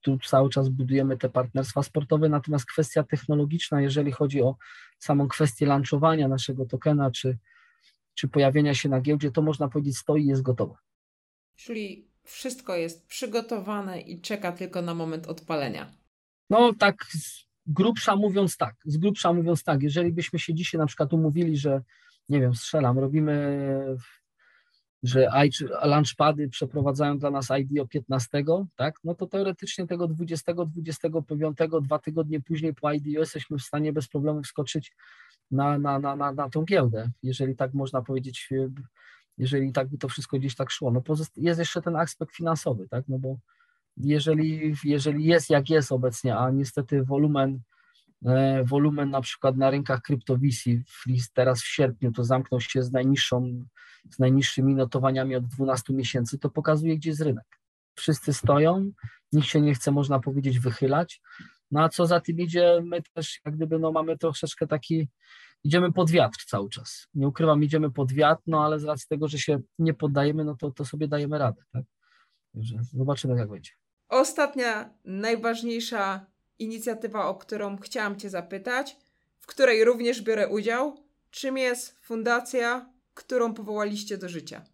tu 0.00 0.18
cały 0.18 0.50
czas 0.50 0.68
budujemy 0.68 1.16
te 1.16 1.28
partnerstwa 1.28 1.82
sportowe, 1.82 2.28
natomiast 2.28 2.66
kwestia 2.66 3.02
technologiczna, 3.02 3.80
jeżeli 3.80 4.12
chodzi 4.12 4.42
o 4.42 4.56
samą 4.98 5.28
kwestię 5.28 5.66
launchowania 5.66 6.28
naszego 6.28 6.66
tokena, 6.66 7.10
czy, 7.10 7.38
czy 8.14 8.28
pojawienia 8.28 8.74
się 8.74 8.88
na 8.88 9.00
giełdzie, 9.00 9.30
to 9.30 9.42
można 9.42 9.68
powiedzieć 9.68 9.98
stoi 9.98 10.22
i 10.22 10.26
jest 10.26 10.42
gotowe. 10.42 10.74
Czyli 11.64 12.08
wszystko 12.24 12.76
jest 12.76 13.06
przygotowane 13.06 14.00
i 14.00 14.20
czeka 14.20 14.52
tylko 14.52 14.82
na 14.82 14.94
moment 14.94 15.26
odpalenia. 15.26 15.92
No 16.50 16.72
tak 16.74 17.04
z 17.04 17.44
grubsza 17.66 18.16
mówiąc 18.16 18.56
tak, 18.56 18.74
z 18.84 18.96
grubsza 18.96 19.32
mówiąc 19.32 19.64
tak, 19.64 19.82
jeżeli 19.82 20.12
byśmy 20.12 20.38
się 20.38 20.54
dzisiaj 20.54 20.78
na 20.78 20.86
przykład 20.86 21.12
umówili, 21.12 21.56
że 21.56 21.82
nie 22.28 22.40
wiem, 22.40 22.54
strzelam, 22.54 22.98
robimy 22.98 23.96
że 25.02 25.28
launchpady 25.82 26.48
przeprowadzają 26.48 27.18
dla 27.18 27.30
nas 27.30 27.50
IDO 27.50 27.86
15, 27.86 28.44
tak, 28.76 28.94
no 29.04 29.14
to 29.14 29.26
teoretycznie 29.26 29.86
tego 29.86 30.08
20, 30.08 30.52
25, 30.54 31.58
dwa 31.82 31.98
tygodnie 31.98 32.40
później 32.40 32.74
po 32.74 32.92
IDO 32.92 33.20
jesteśmy 33.20 33.58
w 33.58 33.62
stanie 33.62 33.92
bez 33.92 34.08
problemu 34.08 34.42
wskoczyć 34.42 34.92
na, 35.50 35.78
na, 35.78 35.98
na, 35.98 36.16
na, 36.16 36.32
na 36.32 36.50
tą 36.50 36.64
giełdę, 36.64 37.10
jeżeli 37.22 37.56
tak 37.56 37.74
można 37.74 38.02
powiedzieć, 38.02 38.48
jeżeli 39.38 39.72
tak 39.72 39.88
by 39.88 39.98
to 39.98 40.08
wszystko 40.08 40.38
gdzieś 40.38 40.54
tak 40.54 40.70
szło. 40.70 40.90
No 40.90 41.02
jest 41.36 41.58
jeszcze 41.58 41.82
ten 41.82 41.96
aspekt 41.96 42.34
finansowy, 42.36 42.88
tak, 42.88 43.04
no 43.08 43.18
bo 43.18 43.36
jeżeli, 43.96 44.74
jeżeli 44.84 45.24
jest 45.24 45.50
jak 45.50 45.70
jest 45.70 45.92
obecnie, 45.92 46.36
a 46.36 46.50
niestety 46.50 47.04
wolumen 47.04 47.60
E, 48.26 48.64
wolumen 48.64 49.10
na 49.10 49.20
przykład 49.20 49.56
na 49.56 49.70
rynkach 49.70 50.02
kryptowisi 50.02 50.82
teraz 51.34 51.62
w 51.62 51.68
sierpniu 51.68 52.12
to 52.12 52.24
zamknął 52.24 52.60
się 52.60 52.82
z 52.82 52.92
najniższą, 52.92 53.64
z 54.10 54.18
najniższymi 54.18 54.74
notowaniami 54.74 55.36
od 55.36 55.46
12 55.46 55.92
miesięcy, 55.92 56.38
to 56.38 56.50
pokazuje, 56.50 56.96
gdzie 56.96 57.10
jest 57.10 57.22
rynek. 57.22 57.60
Wszyscy 57.94 58.32
stoją, 58.32 58.90
nikt 59.32 59.48
się 59.48 59.60
nie 59.60 59.74
chce, 59.74 59.90
można 59.90 60.20
powiedzieć, 60.20 60.58
wychylać. 60.58 61.20
No 61.70 61.82
a 61.82 61.88
co 61.88 62.06
za 62.06 62.20
tym 62.20 62.40
idzie, 62.40 62.82
my 62.84 63.02
też 63.14 63.40
jak 63.44 63.56
gdyby 63.56 63.78
no, 63.78 63.92
mamy 63.92 64.18
troszeczkę 64.18 64.66
taki, 64.66 65.08
idziemy 65.64 65.92
pod 65.92 66.10
wiatr 66.10 66.44
cały 66.46 66.70
czas. 66.70 67.06
Nie 67.14 67.28
ukrywam, 67.28 67.64
idziemy 67.64 67.90
pod 67.90 68.12
wiatr, 68.12 68.42
no 68.46 68.64
ale 68.64 68.80
z 68.80 68.84
racji 68.84 69.06
tego, 69.08 69.28
że 69.28 69.38
się 69.38 69.60
nie 69.78 69.94
poddajemy, 69.94 70.44
no 70.44 70.56
to, 70.56 70.70
to 70.70 70.84
sobie 70.84 71.08
dajemy 71.08 71.38
radę. 71.38 71.62
Tak? 71.72 71.84
Także 72.54 72.76
zobaczymy, 72.92 73.38
jak 73.38 73.48
będzie. 73.48 73.70
Ostatnia, 74.08 74.90
najważniejsza 75.04 76.26
inicjatywa, 76.58 77.28
o 77.28 77.34
którą 77.34 77.76
chciałam 77.76 78.16
Cię 78.16 78.30
zapytać, 78.30 78.96
w 79.38 79.46
której 79.46 79.84
również 79.84 80.22
biorę 80.22 80.48
udział. 80.48 80.96
Czym 81.30 81.58
jest 81.58 81.98
fundacja, 82.00 82.92
którą 83.14 83.54
powołaliście 83.54 84.18
do 84.18 84.28
życia? 84.28 84.64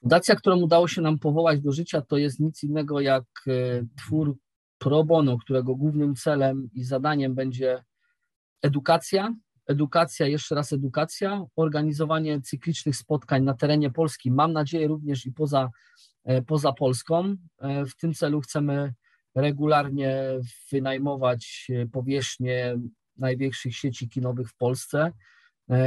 Fundacja, 0.00 0.36
którą 0.36 0.56
udało 0.56 0.88
się 0.88 1.02
nam 1.02 1.18
powołać 1.18 1.60
do 1.60 1.72
życia, 1.72 2.02
to 2.02 2.16
jest 2.16 2.40
nic 2.40 2.62
innego 2.62 3.00
jak 3.00 3.24
e, 3.46 3.86
twór 3.96 4.36
pro 4.78 5.04
bono, 5.04 5.38
którego 5.38 5.76
głównym 5.76 6.14
celem 6.14 6.68
i 6.72 6.84
zadaniem 6.84 7.34
będzie 7.34 7.84
edukacja, 8.62 9.34
edukacja, 9.68 10.26
jeszcze 10.26 10.54
raz 10.54 10.72
edukacja, 10.72 11.44
organizowanie 11.56 12.40
cyklicznych 12.40 12.96
spotkań 12.96 13.44
na 13.44 13.54
terenie 13.54 13.90
Polski, 13.90 14.30
mam 14.30 14.52
nadzieję 14.52 14.88
również 14.88 15.26
i 15.26 15.32
poza, 15.32 15.70
e, 16.24 16.42
poza 16.42 16.72
Polską. 16.72 17.36
E, 17.58 17.86
w 17.86 17.96
tym 17.96 18.14
celu 18.14 18.40
chcemy 18.40 18.94
regularnie 19.34 20.22
wynajmować 20.72 21.66
e, 21.70 21.86
powierzchnię 21.86 22.78
największych 23.16 23.76
sieci 23.76 24.08
kinowych 24.08 24.48
w 24.48 24.56
Polsce. 24.56 25.12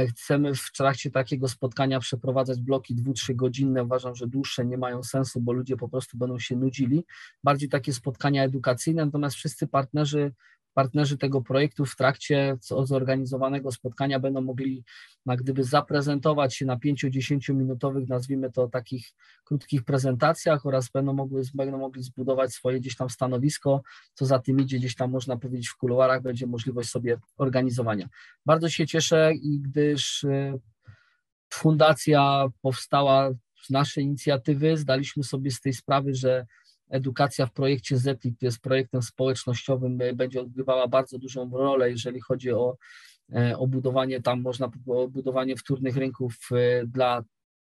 Chcemy 0.08 0.54
w 0.54 0.72
trakcie 0.72 1.10
takiego 1.10 1.48
spotkania 1.48 2.00
przeprowadzać 2.00 2.60
bloki 2.60 2.94
dwu, 2.94 3.12
trzy 3.12 3.34
godzinne. 3.34 3.84
Uważam, 3.84 4.14
że 4.14 4.26
dłuższe 4.26 4.66
nie 4.66 4.78
mają 4.78 5.02
sensu, 5.02 5.40
bo 5.40 5.52
ludzie 5.52 5.76
po 5.76 5.88
prostu 5.88 6.18
będą 6.18 6.38
się 6.38 6.56
nudzili. 6.56 7.04
Bardziej 7.44 7.68
takie 7.68 7.92
spotkania 7.92 8.44
edukacyjne, 8.44 9.04
natomiast 9.04 9.36
wszyscy 9.36 9.66
partnerzy 9.66 10.32
partnerzy 10.74 11.18
tego 11.18 11.42
projektu 11.42 11.84
w 11.84 11.96
trakcie 11.96 12.56
zorganizowanego 12.60 13.72
spotkania 13.72 14.20
będą 14.20 14.40
mogli 14.40 14.84
na 15.26 15.36
gdyby 15.36 15.64
zaprezentować 15.64 16.56
się 16.56 16.66
na 16.66 16.76
5-10 16.76 17.54
minutowych, 17.54 18.08
nazwijmy 18.08 18.52
to 18.52 18.68
takich 18.68 19.06
krótkich 19.44 19.84
prezentacjach 19.84 20.66
oraz 20.66 20.90
będą, 20.90 21.12
mogły, 21.12 21.42
będą 21.54 21.78
mogli 21.78 22.02
zbudować 22.02 22.52
swoje 22.52 22.80
gdzieś 22.80 22.96
tam 22.96 23.10
stanowisko, 23.10 23.82
co 24.14 24.26
za 24.26 24.38
tym 24.38 24.60
idzie 24.60 24.78
gdzieś 24.78 24.94
tam 24.94 25.10
można 25.10 25.36
powiedzieć 25.36 25.68
w 25.68 25.76
kuluarach, 25.76 26.22
będzie 26.22 26.46
możliwość 26.46 26.88
sobie 26.90 27.18
organizowania. 27.36 28.08
Bardzo 28.46 28.68
się 28.68 28.86
cieszę, 28.86 29.32
gdyż 29.60 30.24
y, 30.24 30.60
fundacja 31.52 32.46
powstała 32.62 33.30
z 33.62 33.70
naszej 33.70 34.04
inicjatywy, 34.04 34.76
zdaliśmy 34.76 35.24
sobie 35.24 35.50
z 35.50 35.60
tej 35.60 35.72
sprawy, 35.72 36.14
że 36.14 36.46
edukacja 36.90 37.46
w 37.46 37.52
projekcie 37.52 37.98
ZETI, 37.98 38.34
który 38.34 38.48
jest 38.48 38.60
projektem 38.60 39.02
społecznościowym, 39.02 40.00
e, 40.00 40.12
będzie 40.12 40.40
odgrywała 40.40 40.88
bardzo 40.88 41.18
dużą 41.18 41.50
rolę, 41.50 41.90
jeżeli 41.90 42.20
chodzi 42.20 42.52
o, 42.52 42.76
e, 43.32 43.58
o 43.58 43.66
budowanie 43.66 44.22
tam, 44.22 44.40
można 44.40 44.70
o 44.86 45.08
budowanie 45.08 45.56
wtórnych 45.56 45.96
rynków 45.96 46.34
e, 46.52 46.86
dla 46.86 47.22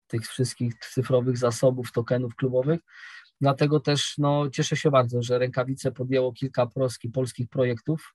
tych 0.07 0.27
wszystkich 0.27 0.75
cyfrowych 0.79 1.39
zasobów, 1.39 1.93
tokenów 1.93 2.37
klubowych. 2.37 2.81
Dlatego 3.41 3.81
też 3.81 4.15
no, 4.19 4.51
cieszę 4.51 4.77
się 4.77 4.91
bardzo, 4.91 5.23
że 5.23 5.39
Rękawice 5.39 5.93
podjęło 5.93 6.33
kilka 6.33 6.67
polskich, 6.67 7.13
polskich 7.13 7.49
projektów. 7.49 8.15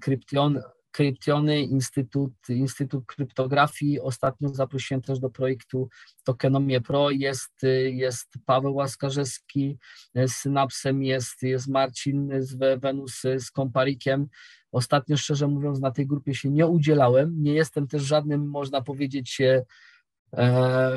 Kryption, 0.00 0.60
Kryptiony, 0.94 1.60
Instytut, 1.60 2.32
Instytut 2.48 3.06
Kryptografii. 3.06 4.00
Ostatnio 4.00 4.48
zaprosiłem 4.48 5.02
też 5.02 5.18
do 5.18 5.30
projektu 5.30 5.88
Tokenomie 6.24 6.80
Pro. 6.80 7.10
Jest, 7.10 7.62
jest 7.84 8.28
Paweł 8.46 8.74
Łaskarzewski 8.74 9.78
z 10.14 10.32
Synapsem, 10.32 11.02
jest, 11.02 11.42
jest 11.42 11.68
Marcin 11.68 12.30
z 12.38 12.80
Wenus 12.80 13.22
z 13.38 13.50
Komparikiem. 13.50 14.26
Ostatnio, 14.72 15.16
szczerze 15.16 15.48
mówiąc, 15.48 15.80
na 15.80 15.90
tej 15.90 16.06
grupie 16.06 16.34
się 16.34 16.50
nie 16.50 16.66
udzielałem. 16.66 17.42
Nie 17.42 17.54
jestem 17.54 17.88
też 17.88 18.02
żadnym, 18.02 18.48
można 18.48 18.82
powiedzieć, 18.82 19.40
e, 19.40 19.64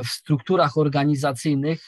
w 0.03 0.07
strukturach 0.07 0.77
organizacyjnych 0.77 1.83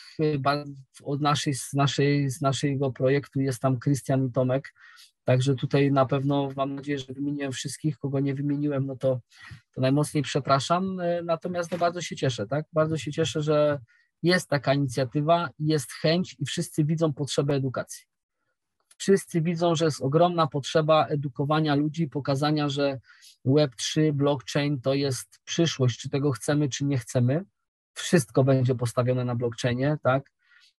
od 1.03 1.21
naszej, 1.21 1.53
z, 1.53 1.73
naszej, 1.73 2.29
z 2.29 2.41
naszego 2.41 2.91
projektu 2.91 3.41
jest 3.41 3.61
tam 3.61 3.79
Krystian 3.79 4.25
i 4.25 4.31
Tomek, 4.31 4.73
Także 5.23 5.55
tutaj 5.55 5.91
na 5.91 6.05
pewno 6.05 6.49
mam 6.55 6.75
nadzieję, 6.75 6.99
że 6.99 7.13
wymieniłem 7.13 7.51
wszystkich, 7.51 7.97
kogo 7.97 8.19
nie 8.19 8.35
wymieniłem, 8.35 8.85
no 8.85 8.95
to, 8.95 9.19
to 9.73 9.81
najmocniej 9.81 10.23
przepraszam. 10.23 10.99
E, 10.99 11.21
natomiast 11.23 11.71
no 11.71 11.77
bardzo 11.77 12.01
się 12.01 12.15
cieszę, 12.15 12.47
tak? 12.47 12.65
Bardzo 12.73 12.97
się 12.97 13.11
cieszę, 13.11 13.41
że 13.41 13.79
jest 14.23 14.49
taka 14.49 14.73
inicjatywa, 14.73 15.49
jest 15.59 15.91
chęć 15.91 16.35
i 16.39 16.45
wszyscy 16.45 16.83
widzą 16.83 17.13
potrzebę 17.13 17.53
edukacji. 17.53 18.05
Wszyscy 18.97 19.41
widzą, 19.41 19.75
że 19.75 19.85
jest 19.85 20.01
ogromna 20.01 20.47
potrzeba 20.47 21.07
edukowania 21.07 21.75
ludzi, 21.75 22.07
pokazania, 22.07 22.69
że 22.69 22.99
Web3, 23.45 24.11
blockchain 24.11 24.81
to 24.81 24.93
jest 24.93 25.39
przyszłość, 25.45 25.99
czy 25.99 26.09
tego 26.09 26.31
chcemy, 26.31 26.69
czy 26.69 26.85
nie 26.85 26.97
chcemy. 26.97 27.45
Wszystko 27.93 28.43
będzie 28.43 28.75
postawione 28.75 29.25
na 29.25 29.35
blockchainie, 29.35 29.97
tak? 30.03 30.31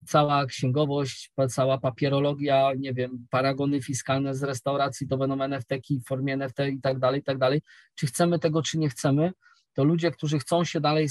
Cała 0.06 0.46
księgowość, 0.46 1.32
cała 1.48 1.78
papierologia, 1.78 2.72
nie 2.78 2.94
wiem, 2.94 3.26
paragony 3.30 3.82
fiskalne 3.82 4.34
z 4.34 4.42
restauracji 4.42 5.08
to 5.08 5.16
będą 5.16 5.42
NFT 5.42 5.70
w 6.04 6.08
formie 6.08 6.34
NFT 6.34 6.58
i 6.72 6.80
tak 6.80 6.98
dalej, 6.98 7.20
i 7.20 7.24
tak 7.24 7.38
dalej. 7.38 7.62
Czy 7.94 8.06
chcemy 8.06 8.38
tego, 8.38 8.62
czy 8.62 8.78
nie 8.78 8.88
chcemy, 8.88 9.32
to 9.74 9.84
ludzie, 9.84 10.10
którzy 10.10 10.38
chcą 10.38 10.64
się 10.64 10.80
dalej, 10.80 11.08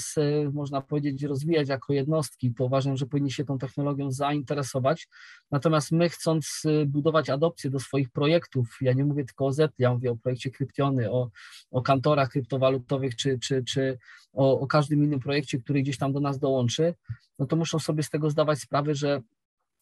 można 0.52 0.80
powiedzieć, 0.80 1.22
rozwijać 1.22 1.68
jako 1.68 1.92
jednostki, 1.92 2.54
to 2.54 2.64
uważam, 2.64 2.96
że 2.96 3.06
powinni 3.06 3.32
się 3.32 3.44
tą 3.44 3.58
technologią 3.58 4.10
zainteresować. 4.10 5.08
Natomiast 5.50 5.92
my 5.92 6.08
chcąc 6.08 6.62
y, 6.64 6.86
budować 6.86 7.30
adopcję 7.30 7.70
do 7.70 7.80
swoich 7.80 8.10
projektów, 8.10 8.78
ja 8.80 8.92
nie 8.92 9.04
mówię 9.04 9.24
tylko 9.24 9.46
o 9.46 9.52
Z, 9.52 9.74
ja 9.78 9.92
mówię 9.94 10.10
o 10.10 10.16
projekcie 10.16 10.50
Kryptiony, 10.50 11.10
o, 11.10 11.30
o 11.70 11.82
kantorach 11.82 12.30
kryptowalutowych, 12.30 13.16
czy, 13.16 13.38
czy, 13.38 13.64
czy 13.64 13.98
o, 14.32 14.60
o 14.60 14.66
każdym 14.66 15.04
innym 15.04 15.20
projekcie, 15.20 15.58
który 15.58 15.82
gdzieś 15.82 15.98
tam 15.98 16.12
do 16.12 16.20
nas 16.20 16.38
dołączy, 16.38 16.94
no 17.38 17.46
to 17.46 17.56
muszą 17.56 17.78
sobie 17.78 18.02
z 18.02 18.10
tego 18.10 18.30
zdawać 18.30 18.58
sprawę, 18.58 18.94
że 18.94 19.22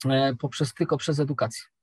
e, 0.06 0.34
poprzez 0.36 0.74
tylko 0.74 0.96
przez 0.96 1.18
edukację. 1.18 1.77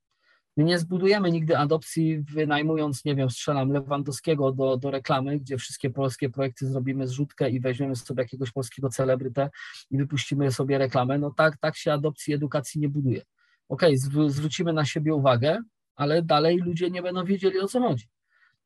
My 0.58 0.64
nie 0.64 0.80
zbudujemy 0.80 1.32
nigdy 1.32 1.58
adopcji 1.58 2.20
wynajmując, 2.20 3.06
nie 3.06 3.16
wiem, 3.16 3.30
strzelam 3.30 3.72
Lewandowskiego 3.72 4.52
do, 4.52 4.78
do 4.78 4.92
reklamy, 4.92 5.40
gdzie 5.40 5.58
wszystkie 5.58 5.90
polskie 5.90 6.30
projekty 6.30 6.68
zrobimy 6.68 7.08
zrzutkę 7.08 7.50
i 7.50 7.60
weźmiemy 7.60 7.96
sobie 7.96 8.24
jakiegoś 8.24 8.52
polskiego 8.52 8.90
celebrytę 8.90 9.50
i 9.92 9.98
wypuścimy 9.98 10.52
sobie 10.52 10.78
reklamę. 10.78 11.20
No 11.20 11.32
tak, 11.32 11.58
tak 11.58 11.78
się 11.78 11.94
adopcji 11.94 12.34
edukacji 12.34 12.82
nie 12.82 12.90
buduje. 12.90 13.22
ok, 13.70 13.82
zwrócimy 14.28 14.74
na 14.74 14.86
siebie 14.86 15.14
uwagę, 15.14 15.58
ale 15.96 16.22
dalej 16.22 16.58
ludzie 16.58 16.90
nie 16.90 17.02
będą 17.02 17.26
wiedzieli 17.26 17.60
o 17.60 17.68
co 17.68 17.80
chodzi. 17.80 18.08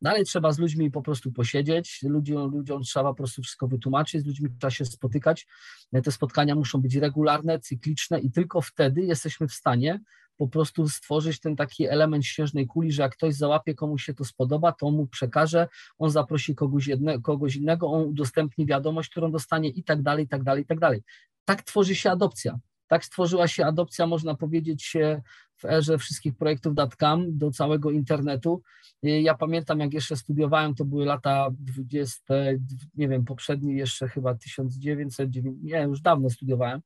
Dalej 0.01 0.25
trzeba 0.25 0.51
z 0.51 0.59
ludźmi 0.59 0.91
po 0.91 1.01
prostu 1.01 1.31
posiedzieć, 1.31 2.03
ludziom, 2.03 2.51
ludziom 2.51 2.83
trzeba 2.83 3.09
po 3.09 3.15
prostu 3.15 3.41
wszystko 3.41 3.67
wytłumaczyć, 3.67 4.21
z 4.21 4.25
ludźmi 4.25 4.49
trzeba 4.49 4.71
się 4.71 4.85
spotykać. 4.85 5.47
Te 6.03 6.11
spotkania 6.11 6.55
muszą 6.55 6.81
być 6.81 6.95
regularne, 6.95 7.59
cykliczne 7.59 8.19
i 8.19 8.31
tylko 8.31 8.61
wtedy 8.61 9.01
jesteśmy 9.01 9.47
w 9.47 9.53
stanie 9.53 9.99
po 10.39 10.47
prostu 10.47 10.89
stworzyć 10.89 11.39
ten 11.39 11.55
taki 11.55 11.87
element 11.87 12.25
śnieżnej 12.25 12.67
kuli, 12.67 12.91
że 12.91 13.01
jak 13.01 13.11
ktoś 13.11 13.35
załapie, 13.35 13.75
komuś 13.75 14.03
się 14.03 14.13
to 14.13 14.25
spodoba, 14.25 14.71
to 14.71 14.91
mu 14.91 15.07
przekaże, 15.07 15.67
on 15.97 16.09
zaprosi 16.09 16.55
kogoś, 16.55 16.87
jedne, 16.87 17.21
kogoś 17.21 17.55
innego, 17.55 17.87
on 17.87 18.01
udostępni 18.01 18.65
wiadomość, 18.65 19.09
którą 19.09 19.31
dostanie 19.31 19.69
i 19.69 19.83
tak 19.83 20.01
dalej, 20.01 20.25
i 20.25 20.27
tak 20.27 20.43
dalej, 20.43 20.63
i 20.63 20.65
tak 20.65 20.79
dalej. 20.79 21.03
Tak 21.45 21.63
tworzy 21.63 21.95
się 21.95 22.11
adopcja. 22.11 22.59
Tak 22.87 23.05
stworzyła 23.05 23.47
się 23.47 23.65
adopcja, 23.65 24.07
można 24.07 24.35
powiedzieć, 24.35 24.93
w 25.57 25.65
erze 25.65 25.97
wszystkich 25.97 26.37
projektów 26.37 26.75
datcam 26.75 27.37
do 27.37 27.51
całego 27.51 27.91
internetu. 27.91 28.61
Ja 29.03 29.35
pamiętam, 29.35 29.79
jak 29.79 29.93
jeszcze 29.93 30.15
studiowałem, 30.15 30.75
to 30.75 30.85
były 30.85 31.05
lata 31.05 31.49
20, 31.51 32.33
nie 32.95 33.07
wiem, 33.07 33.25
poprzedni 33.25 33.75
jeszcze 33.75 34.07
chyba 34.07 34.35
1900, 34.35 35.29
nie, 35.63 35.81
już 35.81 36.01
dawno 36.01 36.29
studiowałem, 36.29 36.81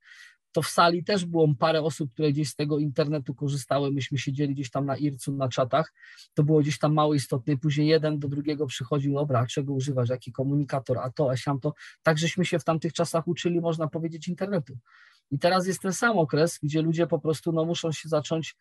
to 0.54 0.62
w 0.62 0.68
sali 0.68 1.04
też 1.04 1.26
było 1.26 1.56
parę 1.60 1.82
osób, 1.82 2.13
które 2.13 2.32
gdzieś 2.32 2.50
z 2.50 2.56
tego 2.56 2.80
internetu 2.80 3.36
korzystały. 3.36 3.92
Myśmy 3.92 4.18
siedzieli 4.18 4.54
gdzieś 4.54 4.70
tam 4.70 4.86
na 4.86 4.98
IRC-u, 4.98 5.32
na 5.32 5.50
czatach. 5.50 5.94
To 6.34 6.44
było 6.44 6.60
gdzieś 6.60 6.80
tam 6.80 6.94
mało 6.94 7.13
istotne. 7.13 7.58
Później 7.58 7.88
jeden 7.88 8.20
do 8.20 8.28
drugiego 8.28 8.66
przychodził, 8.66 9.13
dobra, 9.13 9.48
czego 9.48 9.74
używasz, 9.74 10.10
jaki 10.10 10.32
komunikator, 10.32 10.98
a 10.98 11.12
to, 11.12 11.32
a 11.32 11.38
siam 11.38 11.60
to. 11.60 11.74
Tak 12.04 12.18
żeśmy 12.18 12.46
się 12.46 12.60
w 12.60 12.63
tamtych 12.63 12.94
czasach 12.94 13.28
uczyli, 13.28 13.62
można 13.62 13.88
powiedzieć, 13.88 14.28
internetu. 14.28 14.78
I 15.32 15.39
teraz 15.39 15.68
jest 15.68 15.82
ten 15.82 15.94
sam 15.94 16.18
okres, 16.18 16.60
gdzie 16.63 16.82
ludzie 16.82 17.08
po 17.08 17.20
prostu 17.20 17.52
no, 17.52 17.66
muszą 17.66 17.92
się 17.92 18.10
zacząć 18.10 18.56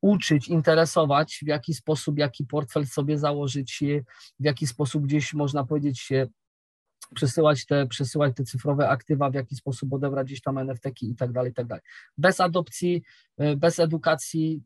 uczyć, 0.00 0.48
interesować, 0.48 1.40
w 1.42 1.46
jaki 1.46 1.74
sposób, 1.74 2.18
jaki 2.18 2.44
portfel 2.44 2.86
sobie 2.86 3.18
założyć, 3.18 3.84
w 4.40 4.44
jaki 4.44 4.66
sposób 4.66 5.04
gdzieś 5.04 5.34
można 5.34 5.64
powiedzieć 5.64 6.00
się 6.00 6.26
przesyłać 7.14 7.66
te, 7.66 7.86
przesyłać 7.86 8.36
te 8.36 8.44
cyfrowe 8.44 8.88
aktywa, 8.88 9.30
w 9.30 9.34
jaki 9.34 9.56
sposób 9.56 9.92
odebrać 9.92 10.26
gdzieś 10.26 10.40
tam 10.40 10.58
NFT 10.58 11.02
i 11.02 11.16
tak 11.16 11.32
dalej, 11.32 11.50
i 11.50 11.54
tak 11.54 11.66
dalej. 11.66 11.82
Bez 12.18 12.40
adopcji, 12.40 13.02
e, 13.38 13.56
bez 13.56 13.78
edukacji 13.78 14.62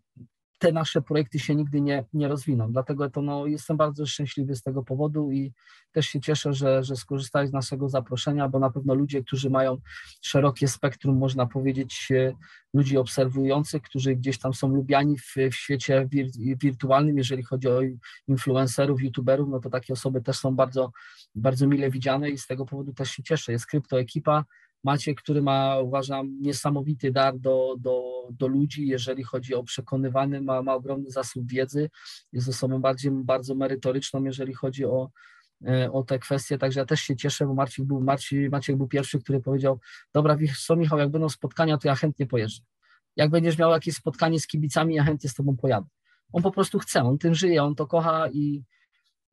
te 0.58 0.72
nasze 0.72 1.02
projekty 1.02 1.38
się 1.38 1.54
nigdy 1.54 1.80
nie, 1.80 2.04
nie 2.12 2.28
rozwiną. 2.28 2.72
Dlatego 2.72 3.10
to 3.10 3.22
no, 3.22 3.46
jestem 3.46 3.76
bardzo 3.76 4.06
szczęśliwy 4.06 4.56
z 4.56 4.62
tego 4.62 4.82
powodu 4.82 5.30
i 5.30 5.52
też 5.92 6.06
się 6.06 6.20
cieszę, 6.20 6.52
że, 6.52 6.84
że 6.84 6.96
skorzystałeś 6.96 7.50
z 7.50 7.52
naszego 7.52 7.88
zaproszenia, 7.88 8.48
bo 8.48 8.58
na 8.58 8.70
pewno 8.70 8.94
ludzie, 8.94 9.22
którzy 9.22 9.50
mają 9.50 9.76
szerokie 10.22 10.68
spektrum, 10.68 11.18
można 11.18 11.46
powiedzieć, 11.46 12.08
e, 12.12 12.32
ludzi 12.74 12.96
obserwujących, 12.98 13.82
którzy 13.82 14.16
gdzieś 14.16 14.38
tam 14.38 14.54
są 14.54 14.68
lubiani 14.68 15.18
w, 15.18 15.34
w 15.50 15.54
świecie 15.54 16.08
wir, 16.10 16.26
wirtualnym, 16.62 17.18
jeżeli 17.18 17.42
chodzi 17.42 17.68
o 17.68 17.80
influencerów, 18.28 19.02
youtuberów, 19.02 19.48
no 19.48 19.60
to 19.60 19.70
takie 19.70 19.92
osoby 19.92 20.22
też 20.22 20.36
są 20.36 20.56
bardzo, 20.56 20.92
bardzo 21.34 21.66
mile 21.66 21.90
widziane 21.90 22.30
i 22.30 22.38
z 22.38 22.46
tego 22.46 22.66
powodu 22.66 22.92
też 22.92 23.10
się 23.10 23.22
cieszę. 23.22 23.52
Jest 23.52 23.66
kryptoekipa, 23.66 24.44
Macie, 24.84 25.14
który 25.14 25.42
ma, 25.42 25.78
uważam, 25.78 26.40
niesamowity 26.40 27.12
dar 27.12 27.38
do, 27.38 27.74
do, 27.78 28.02
do 28.30 28.46
ludzi, 28.46 28.86
jeżeli 28.86 29.22
chodzi 29.22 29.54
o 29.54 29.62
przekonywany, 29.62 30.40
ma, 30.40 30.62
ma 30.62 30.74
ogromny 30.74 31.10
zasób 31.10 31.46
wiedzy, 31.46 31.90
jest 32.32 32.48
osobą 32.48 32.80
bardziej, 32.80 33.10
bardzo 33.12 33.54
merytoryczną, 33.54 34.24
jeżeli 34.24 34.54
chodzi 34.54 34.84
o, 34.84 35.10
e, 35.66 35.92
o 35.92 36.02
te 36.02 36.18
kwestie, 36.18 36.58
także 36.58 36.80
ja 36.80 36.86
też 36.86 37.00
się 37.00 37.16
cieszę, 37.16 37.46
bo 37.46 37.54
Marcin 37.54 37.86
był, 37.86 38.00
Marcin, 38.00 38.50
Maciek 38.50 38.76
był 38.76 38.88
pierwszy, 38.88 39.20
który 39.20 39.40
powiedział, 39.40 39.80
dobra, 40.12 40.36
co 40.66 40.76
Michał, 40.76 40.98
jak 40.98 41.10
będą 41.10 41.28
spotkania, 41.28 41.78
to 41.78 41.88
ja 41.88 41.94
chętnie 41.94 42.26
pojeżdżę. 42.26 42.62
Jak 43.16 43.30
będziesz 43.30 43.58
miał 43.58 43.70
jakieś 43.70 43.94
spotkanie 43.94 44.40
z 44.40 44.46
kibicami, 44.46 44.94
ja 44.94 45.04
chętnie 45.04 45.30
z 45.30 45.34
tobą 45.34 45.56
pojadę. 45.56 45.86
On 46.32 46.42
po 46.42 46.50
prostu 46.50 46.78
chce, 46.78 47.02
on 47.02 47.18
tym 47.18 47.34
żyje, 47.34 47.62
on 47.62 47.74
to 47.74 47.86
kocha 47.86 48.28
i, 48.28 48.64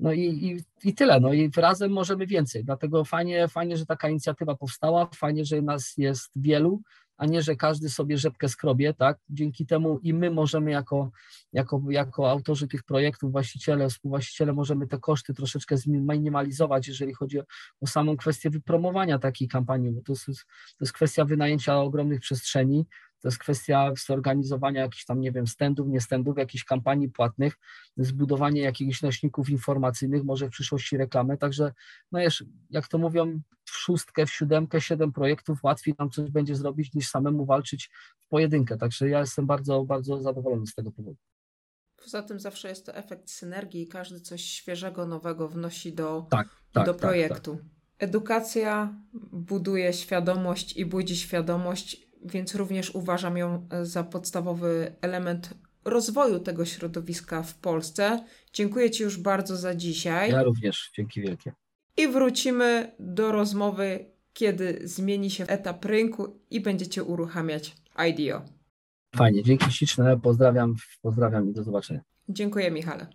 no 0.02 0.14
i, 0.14 0.22
i, 0.22 0.64
i 0.90 0.94
tyle. 0.94 1.20
No 1.20 1.34
i 1.34 1.52
razem 1.58 1.92
możemy 1.92 2.28
więcej. 2.28 2.64
Dlatego 2.64 3.06
fajnie, 3.06 3.48
fajnie, 3.48 3.78
że 3.78 3.86
taka 3.86 4.10
inicjatywa 4.10 4.56
powstała, 4.56 5.10
fajnie, 5.16 5.46
że 5.46 5.62
nas 5.62 5.94
jest 5.98 6.32
wielu, 6.36 6.82
a 7.18 7.26
nie, 7.26 7.42
że 7.42 7.56
każdy 7.56 7.90
sobie 7.90 8.18
rzepkę 8.18 8.50
skrobie, 8.50 8.94
tak? 8.94 9.18
Dzięki 9.30 9.66
temu 9.66 10.00
i 10.04 10.14
my 10.14 10.32
możemy 10.32 10.72
jako, 10.72 11.12
jako, 11.54 11.82
jako 11.90 12.32
autorzy 12.32 12.68
tych 12.68 12.84
projektów, 12.84 13.32
właściciele, 13.32 13.90
współwłaściciele 13.90 14.54
możemy 14.54 14.88
te 14.88 15.00
koszty 15.00 15.34
troszeczkę 15.34 15.78
zminimalizować, 15.78 16.88
jeżeli 16.88 17.14
chodzi 17.14 17.40
o, 17.40 17.44
o 17.82 17.88
samą 17.88 18.18
kwestię 18.18 18.50
wypromowania 18.50 19.20
takiej 19.20 19.48
kampanii, 19.48 19.92
bo 19.92 20.02
to 20.02 20.14
jest, 20.14 20.26
to 20.26 20.82
jest 20.82 20.94
kwestia 20.94 21.26
wynajęcia 21.26 21.78
ogromnych 21.78 22.20
przestrzeni, 22.20 22.86
to 23.22 23.28
jest 23.28 23.38
kwestia 23.38 23.94
zorganizowania 24.08 24.82
jakichś 24.82 25.06
tam, 25.06 25.20
nie 25.20 25.32
wiem, 25.32 25.48
stendów, 25.48 25.88
nie 25.88 26.02
stendów, 26.02 26.38
jakichś 26.38 26.64
kampanii 26.64 27.10
płatnych, 27.10 27.58
zbudowanie 27.98 28.62
jakichś 28.62 29.02
nośników 29.02 29.50
informacyjnych, 29.50 30.24
może 30.24 30.48
w 30.48 30.52
przyszłości 30.52 30.98
reklamę. 30.98 31.38
Także, 31.38 31.74
no 32.12 32.20
jeszcze, 32.20 32.46
jak 32.70 32.88
to 32.88 32.98
mówią, 32.98 33.42
w 33.66 33.72
szóstkę, 33.72 34.26
w 34.26 34.32
siódemkę, 34.32 34.82
siedem 34.82 35.12
projektów 35.12 35.64
łatwiej 35.64 35.96
nam 36.00 36.10
coś 36.10 36.30
będzie 36.30 36.56
zrobić, 36.56 36.94
niż 36.94 37.08
samemu 37.10 37.46
walczyć 37.46 37.90
w 38.20 38.28
pojedynkę. 38.28 38.78
Także 38.78 39.10
ja 39.10 39.20
jestem 39.20 39.48
bardzo, 39.48 39.84
bardzo 39.84 40.22
zadowolony 40.22 40.68
z 40.68 40.74
tego 40.74 40.92
powodu. 40.92 41.18
Poza 42.04 42.24
tym 42.24 42.40
zawsze 42.40 42.70
jest 42.70 42.86
to 42.86 42.96
efekt 42.96 43.30
synergii 43.30 43.82
i 43.82 43.88
każdy 43.88 44.22
coś 44.22 44.42
świeżego, 44.42 45.06
nowego 45.06 45.50
wnosi 45.50 45.94
do, 45.94 46.28
tak, 46.30 46.50
tak, 46.72 46.86
do 46.86 46.94
tak, 46.94 47.02
projektu. 47.02 47.56
Tak, 47.56 47.66
Edukacja 48.02 48.94
buduje 49.32 49.94
świadomość 49.94 50.78
i 50.78 50.86
budzi 50.86 51.18
świadomość 51.18 52.11
więc 52.26 52.56
również 52.56 52.96
uważam 52.96 53.38
ją 53.38 53.68
e, 53.70 53.86
za 53.86 54.04
podstawowy 54.04 54.96
element 55.02 55.54
rozwoju 55.86 56.40
tego 56.40 56.66
środowiska 56.66 57.44
w 57.44 57.56
Polsce. 57.56 58.26
Dziękuję 58.54 58.92
Ci 58.92 59.04
już 59.04 59.18
bardzo 59.18 59.58
za 59.58 59.76
dzisiaj. 59.76 60.32
Ja 60.32 60.44
również, 60.44 60.92
dzięki 60.98 61.22
wielkie. 61.22 61.54
I 61.98 62.08
wrócimy 62.08 62.96
do 63.00 63.32
rozmowy, 63.32 64.06
kiedy 64.34 64.80
zmieni 64.84 65.32
się 65.32 65.48
etap 65.48 65.86
rynku 65.86 66.40
i 66.50 66.62
będziecie 66.62 67.04
uruchamiać 67.04 67.76
IDEO. 68.10 68.42
Fajnie, 69.16 69.44
dzięki 69.44 69.72
śliczne, 69.72 70.20
pozdrawiam, 70.20 70.76
pozdrawiam 71.02 71.50
i 71.50 71.54
do 71.54 71.64
zobaczenia. 71.64 72.02
Dziękuję 72.30 72.72
Michale. 72.72 73.08